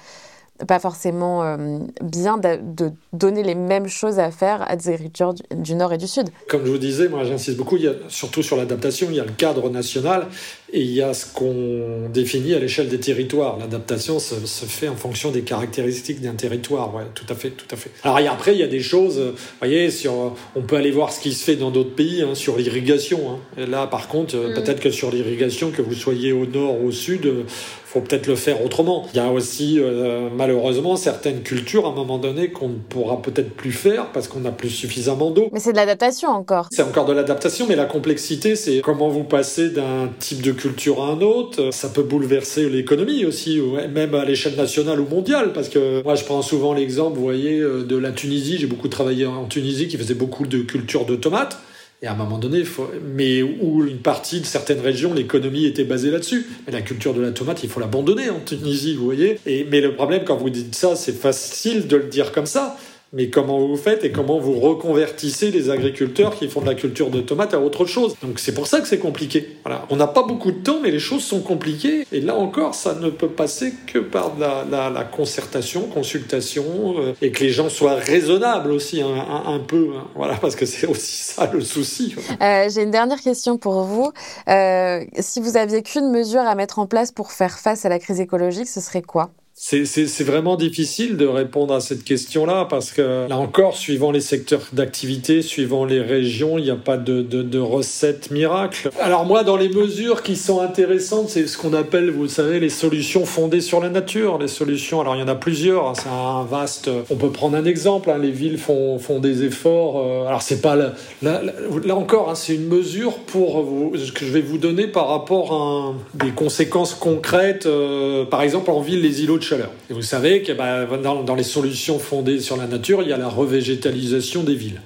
pas 0.67 0.79
forcément 0.79 1.43
euh, 1.43 1.79
bien 2.03 2.39
de, 2.39 2.91
donner 3.13 3.43
les 3.43 3.55
mêmes 3.55 3.89
choses 3.89 4.19
à 4.19 4.31
faire 4.31 4.65
à 4.69 4.77
des 4.77 4.89
agriculteurs 4.89 5.35
du, 5.55 5.75
Nord 5.75 5.93
et 5.93 5.99
du 5.99 6.09
Sud. 6.09 6.29
Comme 6.49 6.65
je 6.67 6.71
vous 6.71 6.79
disais, 6.79 7.09
moi 7.09 7.25
j'insiste 7.25 7.57
beaucoup, 7.57 7.77
il 7.77 7.83
y 7.83 7.89
a, 7.89 7.93
surtout 8.09 8.43
sur 8.43 8.57
l'adaptation, 8.57 9.09
il 9.11 9.17
y 9.17 9.21
a 9.21 9.25
le 9.25 9.33
cadre 9.33 9.71
national 9.71 10.27
et 10.73 10.81
il 10.81 10.91
y 10.91 11.01
a 11.01 11.15
ce 11.15 11.27
qu'on 11.33 12.09
définit 12.13 12.55
à 12.55 12.59
l'échelle 12.59 12.89
des 12.89 13.01
territoires. 13.01 13.59
L'adaptation 13.59 14.19
se, 14.19 14.35
fait 14.35 14.89
en 14.89 14.97
fonction 14.97 15.31
des 15.31 15.43
caractéristiques 15.43 16.21
d'un 16.21 16.35
territoire, 16.35 16.95
ouais, 16.95 17.05
tout 17.15 17.25
à 17.29 17.35
fait, 17.35 17.51
tout 17.51 17.67
à 17.71 17.77
fait. 17.77 17.91
Alors 18.03 18.19
après, 18.31 18.55
il 18.55 18.59
y 18.59 18.63
a 18.63 18.69
des 18.69 18.81
choses, 18.81 19.19
vous 19.19 19.35
voyez, 19.61 19.91
sur, 19.91 20.37
on 20.57 20.63
peut 20.63 20.77
aller 20.77 20.91
voir 20.91 21.13
ce 21.13 21.21
qui 21.21 21.33
se 21.33 21.45
fait 21.45 21.57
dans 21.57 21.71
d'autres 21.71 21.95
pays 21.95 22.23
hein, 22.23 22.35
sur 22.35 22.57
l'irrigation. 22.57 23.39
Hein. 23.59 23.67
Là, 23.67 23.87
par 23.87 24.09
contre, 24.09 24.37
mm. 24.37 24.55
peut-être 24.55 24.81
que 24.81 24.91
sur 24.91 25.11
l'irrigation, 25.11 25.71
que 25.71 25.83
vous 25.83 25.95
soyez 25.95 26.33
au 26.33 26.47
nord 26.47 26.83
ou 26.83 26.89
au 26.89 26.93
sud, 26.93 27.47
faut 27.89 28.01
peut-être 28.01 28.27
le 28.27 28.37
faire 28.37 28.63
autrement. 28.63 29.07
Il 29.15 29.17
y 29.17 29.21
a 29.21 29.31
aussi 29.31 29.79
euh, 29.81 30.29
malheureusement 30.37 30.97
certaines 30.97 31.41
cultures 31.41 31.87
à 31.87 31.89
un 31.89 31.95
moment 31.95 32.19
donné 32.19 32.51
qu'on 32.51 32.69
ne 32.69 32.77
pourra 32.77 33.23
peut-être 33.23 33.55
plus 33.55 33.73
faire 33.73 34.13
parce 34.13 34.29
qu'on 34.29 34.41
n'a 34.41 34.53
plus 34.53 34.69
suffisamment 34.69 35.31
d'eau. 35.31 35.49
Mais 35.53 35.61
c'est 35.61 35.73
de 35.73 35.77
l'adaptation 35.77 36.29
encore. 36.29 36.69
C'est 36.71 36.83
encore 36.83 37.07
de 37.07 37.15
l'adaptation, 37.15 37.65
mais 37.67 37.77
la 37.77 37.87
complexité, 37.87 38.57
c'est 38.57 38.83
comment 38.83 39.09
vous 39.09 39.25
passez 39.25 39.71
d'un 39.71 40.11
type 40.19 40.43
de 40.43 40.53
culture 40.53 41.03
à 41.03 41.07
un 41.07 41.23
autre. 41.23 41.71
Ça 41.71 41.89
peut 41.89 42.03
bouleverser 42.03 42.69
l'économie 42.69 43.25
aussi, 43.25 43.59
même 43.95 44.15
à 44.15 44.27
l'échelle 44.27 44.57
nationale 44.57 45.01
ou 45.01 45.09
mondiale, 45.09 45.55
parce 45.55 45.71
que 45.71 46.03
moi 46.03 46.15
je 46.15 46.25
prends 46.25 46.43
souvent 46.43 46.75
l'exemple, 46.75 47.17
vous 47.17 47.25
voyez, 47.25 47.59
euh, 47.59 47.85
de 47.85 47.97
la 47.97 48.11
Tunisie. 48.11 48.59
J'ai 48.59 48.67
beaucoup 48.67 48.89
travaillé 48.89 49.25
en 49.25 49.47
Tunisie 49.47 49.89
qui 49.89 49.97
faisait 49.97 50.13
beaucoup 50.13 50.47
de 50.47 50.59
culture 50.59 51.07
de 51.07 51.17
tomates. 51.17 51.59
Et 52.01 52.07
à 52.07 52.13
un 52.13 52.15
moment 52.15 52.39
donné, 52.39 52.63
mais 53.03 53.43
où 53.43 53.85
une 53.85 53.99
partie 53.99 54.41
de 54.41 54.47
certaines 54.47 54.79
régions, 54.79 55.15
l'économie 55.15 55.65
était 55.65 55.83
basée 55.83 56.13
là-dessus. 56.13 56.47
Mais 56.65 56.73
la 56.73 56.81
culture 56.81 57.13
de 57.13 57.21
la 57.21 57.33
tomate, 57.33 57.65
il 57.65 57.69
faut 57.69 57.81
l'abandonner 57.81 58.31
en 58.31 58.39
Tunisie, 58.39 58.95
vous 58.95 59.05
voyez. 59.05 59.41
Et, 59.47 59.67
mais 59.69 59.81
le 59.81 59.95
problème, 59.95 60.23
quand 60.25 60.37
vous 60.37 60.51
dites 60.51 60.77
ça, 60.77 60.95
c'est 60.95 61.19
facile 61.19 61.89
de 61.89 61.97
le 61.97 62.05
dire 62.05 62.31
comme 62.31 62.47
ça 62.47 62.77
mais 63.13 63.31
comment 63.31 63.59
vous 63.59 63.77
faites 63.77 64.05
et 64.05 64.13
comment 64.13 64.39
vous 64.39 64.61
reconvertissez 64.61 65.51
les 65.51 65.71
agriculteurs 65.71 66.37
qui 66.37 66.49
font 66.49 66.61
de 66.61 66.67
la 66.67 66.75
culture 66.75 67.11
de 67.11 67.21
tomates 67.21 67.55
à 67.55 67.61
autre 67.61 67.87
chose? 67.87 68.17
Donc 68.23 68.39
c'est 68.39 68.53
pour 68.53 68.67
ça 68.67 68.81
que 68.81 68.87
c'est 68.87 68.99
compliqué. 68.99 69.57
Voilà. 69.65 69.87
On 69.91 69.97
n'a 69.97 70.07
pas 70.07 70.23
beaucoup 70.23 70.53
de 70.53 70.59
temps, 70.59 70.81
mais 70.83 70.91
les 70.91 70.99
choses 70.99 71.25
sont 71.25 71.41
compliquées. 71.41 72.07
Et 72.13 72.21
là 72.21 72.37
encore, 72.37 72.75
ça 72.75 72.95
ne 72.95 73.09
peut 73.09 73.29
passer 73.29 73.73
que 73.87 73.99
par 73.99 74.33
la, 74.39 74.65
la, 74.91 75.05
concertation, 75.05 75.83
consultation, 75.83 76.65
euh, 76.99 77.15
et 77.23 77.33
que 77.33 77.43
les 77.43 77.51
gens 77.51 77.69
soient 77.69 77.95
raisonnables 77.95 78.71
aussi 78.71 79.01
un, 79.01 79.59
peu. 79.67 79.91
Hein. 79.97 80.07
Voilà, 80.15 80.35
parce 80.35 80.55
que 80.55 80.67
c'est 80.67 80.87
aussi 80.87 81.23
ça 81.23 81.51
le 81.53 81.63
souci. 81.63 82.15
Euh, 82.43 82.69
j'ai 82.69 82.83
une 82.83 82.91
dernière 82.91 83.21
question 83.21 83.57
pour 83.57 83.83
vous. 83.83 84.13
Euh, 84.49 85.05
si 85.19 85.41
vous 85.41 85.57
aviez 85.57 85.83
qu'une 85.83 86.11
mesure 86.11 86.43
à 86.43 86.55
mettre 86.55 86.79
en 86.79 86.87
place 86.87 87.13
pour 87.13 87.33
faire 87.33 87.59
face 87.59 87.85
à 87.85 87.89
la 87.89 87.99
crise 87.99 88.21
écologique, 88.21 88.69
ce 88.69 88.81
serait 88.81 89.03
quoi? 89.03 89.31
C'est 89.61 90.23
vraiment 90.23 90.55
difficile 90.55 91.17
de 91.17 91.27
répondre 91.27 91.75
à 91.75 91.81
cette 91.81 92.05
question-là 92.05 92.69
parce 92.71 92.93
que 92.93 93.29
là 93.29 93.39
encore, 93.39 93.77
suivant 93.77 94.13
les 94.13 94.21
secteurs 94.21 94.61
d'activité, 94.73 95.43
suivant 95.43 95.85
les 95.85 96.01
régions, 96.01 96.59
il 96.59 96.65
n'y 96.65 96.71
a 96.71 96.77
pas 96.77 96.97
de, 96.97 97.59
recette 97.59 98.31
miracle. 98.31 98.91
Alors 99.01 99.27
moi, 99.27 99.43
dans 99.43 99.57
les 99.57 99.69
mesures 99.69 100.23
qui 100.23 100.37
sont 100.37 100.61
intéressantes, 100.61 101.29
c'est 101.29 101.49
ce 101.49 101.59
qu'on 101.59 101.75
appelle, 101.75 102.11
vous 102.11 102.29
savez, 102.29 102.61
les 102.61 102.69
solutions 102.69 103.27
fondées 103.27 103.61
sur 103.61 103.81
la 103.81 103.89
nature. 103.89 104.39
Les 104.39 104.47
solutions, 104.47 105.01
alors 105.01 105.17
il 105.17 105.19
y 105.19 105.23
en 105.23 105.29
a 105.29 105.35
plusieurs. 105.35 105.89
Hein, 105.89 105.93
c'est 105.97 106.09
un 106.09 106.45
vaste. 106.45 106.89
On 107.11 107.17
peut 107.17 107.31
prendre 107.31 107.57
un 107.57 107.65
exemple. 107.65 108.11
Hein, 108.11 108.19
les 108.19 108.31
villes 108.31 108.59
font, 108.59 109.01
des 109.19 109.43
efforts. 109.43 109.99
Euh, 109.99 110.29
alors 110.29 110.43
c'est 110.43 110.63
pas 110.63 110.77
là, 110.77 110.93
là, 111.23 111.97
encore, 111.97 112.31
hein, 112.31 112.35
c'est 112.37 112.55
une 112.55 112.69
mesure 112.69 113.19
pour 113.27 113.63
vous, 113.63 113.91
que 113.91 114.25
je 114.25 114.31
vais 114.31 114.41
vous 114.41 114.59
donner 114.59 114.87
par 114.87 115.09
rapport 115.09 115.53
à 115.53 115.95
des 116.15 116.31
conséquences 116.31 116.95
concrètes. 116.95 117.67
Euh, 117.67 118.25
par 118.25 118.43
exemple, 118.43 118.71
en 118.71 118.81
ville, 118.81 119.03
les 119.03 119.25
îlots 119.25 119.39
de 119.39 119.48
Et 119.91 119.93
vous 119.93 120.03
savez 120.03 120.43
que 120.43 120.53
bah, 120.53 120.87
dans, 120.87 121.35
les 121.35 121.43
solutions 121.43 121.99
fondées 121.99 122.41
sur 122.41 122.57
la 122.57 122.67
nature, 122.67 123.03
il 123.03 123.09
y 123.09 123.13
a 123.13 123.17
la 123.17 123.29
revégétalisation 123.29 124.43
des 124.43 124.55
villes. 124.55 124.81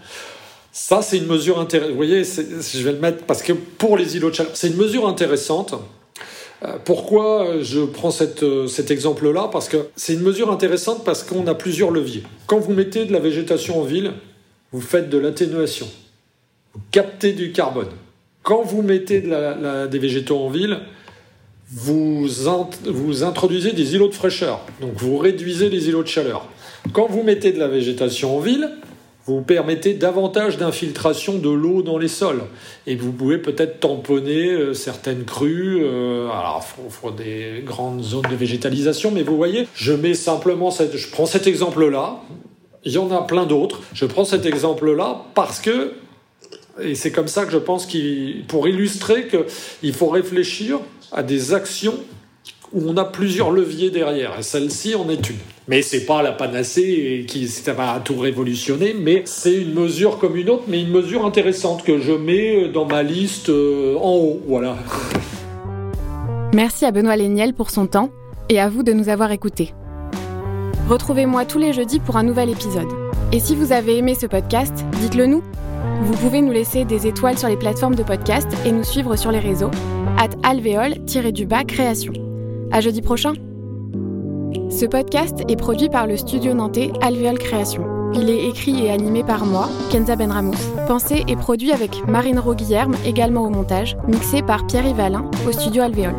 Ça, 0.73 1.03
c'est 1.03 1.19
une 1.19 1.27
mesure 1.27 1.59
intéressante. 1.59 1.91
Vous 1.91 1.97
voyez, 1.97 2.25
je 2.25 2.83
vais 2.83 2.93
le 2.93 2.99
mettre 2.99 3.25
parce 3.25 3.43
que 3.43 3.53
pour 3.53 3.97
les 3.97 4.17
îlots 4.17 4.31
de 4.31 4.35
chaleur, 4.35 4.53
c'est 4.55 4.69
une 4.69 4.77
mesure 4.77 5.07
intéressante. 5.07 5.75
Euh, 6.65 6.77
pourquoi 6.85 7.61
je 7.61 7.81
prends 7.81 8.11
euh, 8.43 8.67
cet 8.67 8.91
exemple-là? 8.91 9.49
Parce 9.53 9.69
que 9.69 9.89
c'est 9.97 10.15
une 10.15 10.23
mesure 10.23 10.51
intéressante 10.51 11.05
parce 11.05 11.25
qu'on 11.25 11.47
a 11.47 11.55
plusieurs 11.55 11.91
leviers. 11.91 12.23
Quand 12.47 12.59
vous 12.59 12.73
mettez 12.73 13.05
de 13.05 13.13
la 13.13 13.19
végétation 13.19 13.81
en 13.81 13.85
ville, 13.85 14.13
vous 14.71 14.81
faites 14.81 15.11
de 15.11 15.19
l'atténuation. 15.19 15.89
Vous 16.73 16.81
captez 16.91 17.33
du 17.33 17.53
carbone. 17.53 17.91
Quand 18.43 18.63
vous 18.63 18.83
mettez 18.83 19.21
des 19.21 19.99
végétaux 19.99 20.39
en 20.39 20.49
ville, 20.49 20.81
vous, 21.75 23.25
introduisez 23.25 23.73
des 23.73 23.95
îlots 23.95 24.09
de 24.09 24.15
fraîcheur, 24.15 24.61
donc 24.81 24.93
vous 24.97 25.17
réduisez 25.17 25.71
les 25.71 25.89
îlots 25.89 26.03
de 26.03 26.09
chaleur. 26.09 26.47
Quand 26.93 27.07
vous 27.07 27.23
mettez 27.23 27.53
de 27.53 27.59
la 27.59 27.69
végétation 27.69 28.37
en 28.37 28.41
ville, 28.41 28.71
vous 29.25 29.41
permettez 29.41 29.95
davantage 29.95 30.59
d'infiltration 30.59 31.39
de 31.39 31.49
l'eau 31.49 31.83
dans 31.83 31.97
les 31.97 32.09
sols. 32.09 32.43
Et 32.89 32.97
vous 32.97 33.13
pouvez 33.13 33.39
peut-être 33.39 33.79
tamponner 33.79 34.51
euh, 34.51 34.75
certaines 34.75 35.25
crues. 35.25 35.81
Euh, 35.81 36.25
alors, 36.25 36.67
il 36.85 36.91
faut, 36.91 37.13
des 37.13 37.63
grandes 37.65 38.03
zones 38.03 38.29
de 38.29 38.35
végétalisation, 38.35 39.13
mais 39.13 39.23
vous 39.23 39.37
voyez, 39.37 39.69
je 39.77 39.93
met 39.93 40.15
simplement 40.15 40.73
cette, 40.73 40.97
je 40.97 41.09
prends 41.09 41.27
cet 41.27 41.47
exemple-là. 41.47 42.21
Il 42.85 42.93
y 42.93 42.99
en 42.99 43.13
a 43.13 43.23
plein 43.23 43.47
d'autres. 43.47 43.81
Je 43.95 44.07
prends 44.07 44.25
cet 44.25 44.45
exemple-là 44.45 45.23
parce 45.37 45.61
que, 45.61 45.93
et 46.81 46.97
c'est 46.97 47.13
comme 47.13 47.29
ça 47.29 47.45
que 47.45 47.53
je 47.53 47.59
pense 47.59 47.87
qu'il, 47.87 48.43
pour 48.49 48.67
illustrer 48.67 49.29
qu'il 49.29 49.95
faut 49.95 50.09
réfléchir 50.09 50.81
à 51.13 51.23
des 51.23 51.55
actions 51.55 51.99
où 52.73 52.83
on 52.89 52.97
a 52.97 53.05
plusieurs 53.05 53.51
leviers 53.51 53.91
derrière. 53.91 54.43
Celle-ci 54.43 54.95
en 54.95 55.09
est 55.11 55.29
une. 55.29 55.37
Mais 55.69 55.83
c'est 55.83 56.07
pas 56.07 56.23
la 56.23 56.33
panacée 56.33 57.25
qui 57.29 57.47
va 57.67 58.01
tout 58.05 58.19
révolutionner, 58.19 58.95
mais 58.99 59.23
c'est 59.27 59.55
une 59.55 59.75
mesure 59.75 60.19
comme 60.19 60.37
une 60.37 60.51
autre, 60.51 60.65
mais 60.69 60.83
une 60.83 60.91
mesure 60.91 61.25
intéressante 61.25 61.85
que 61.85 61.99
je 61.99 62.13
mets 62.13 62.69
dans 62.69 62.85
ma 62.85 63.03
liste 63.03 63.49
euh, 63.51 63.97
en 63.97 64.17
haut. 64.17 64.41
Voilà. 64.47 64.77
Merci 66.55 66.85
à 66.85 66.91
Benoît 66.91 67.17
Léniel 67.17 67.55
pour 67.55 67.71
son 67.71 67.87
temps 67.87 68.11
et 68.49 68.61
à 68.61 68.69
vous 68.69 68.83
de 68.83 68.93
nous 68.93 69.09
avoir 69.09 69.31
écoutés. 69.31 69.73
Retrouvez-moi 70.89 71.45
tous 71.45 71.59
les 71.59 71.73
jeudis 71.73 72.01
pour 72.01 72.17
un 72.17 72.23
nouvel 72.23 72.51
épisode. 72.51 72.89
Et 73.31 73.39
si 73.39 73.55
vous 73.55 73.73
avez 73.73 73.97
aimé 73.97 74.15
ce 74.15 74.27
podcast, 74.27 74.85
dites-le 75.01 75.27
nous. 75.27 75.43
Vous 76.03 76.15
pouvez 76.15 76.43
nous 76.43 76.51
laisser 76.51 76.85
des 76.85 77.07
étoiles 77.07 77.39
sur 77.39 77.49
les 77.49 77.57
plateformes 77.57 77.95
de 77.95 78.03
podcast 78.03 78.49
et 78.67 78.73
nous 78.73 78.83
suivre 78.83 79.15
sur 79.15 79.31
les 79.31 79.39
réseaux 79.39 79.71
at 80.19 80.31
alvéole-création. 80.43 82.13
À 82.73 82.81
jeudi 82.81 83.03
prochain! 83.03 83.35
Ce 84.69 84.85
podcast 84.85 85.45
est 85.49 85.57
produit 85.57 85.89
par 85.89 86.09
le 86.09 86.17
studio 86.17 86.55
nantais 86.55 86.91
Alvéole 87.03 87.39
Création. 87.39 87.85
Il 88.15 88.29
est 88.31 88.49
écrit 88.49 88.85
et 88.85 88.91
animé 88.91 89.23
par 89.23 89.47
moi, 89.47 89.69
Kenza 89.93 90.17
Benramous. 90.17 90.59
Pensé 90.89 91.25
et 91.29 91.37
produit 91.37 91.71
avec 91.71 92.07
Marine 92.09 92.41
Roguillerme, 92.41 92.97
également 93.07 93.43
au 93.43 93.51
montage, 93.51 93.97
mixé 94.09 94.43
par 94.43 94.67
Pierre 94.67 94.87
Yvalin 94.87 95.31
au 95.47 95.53
studio 95.53 95.83
Alvéole. 95.83 96.17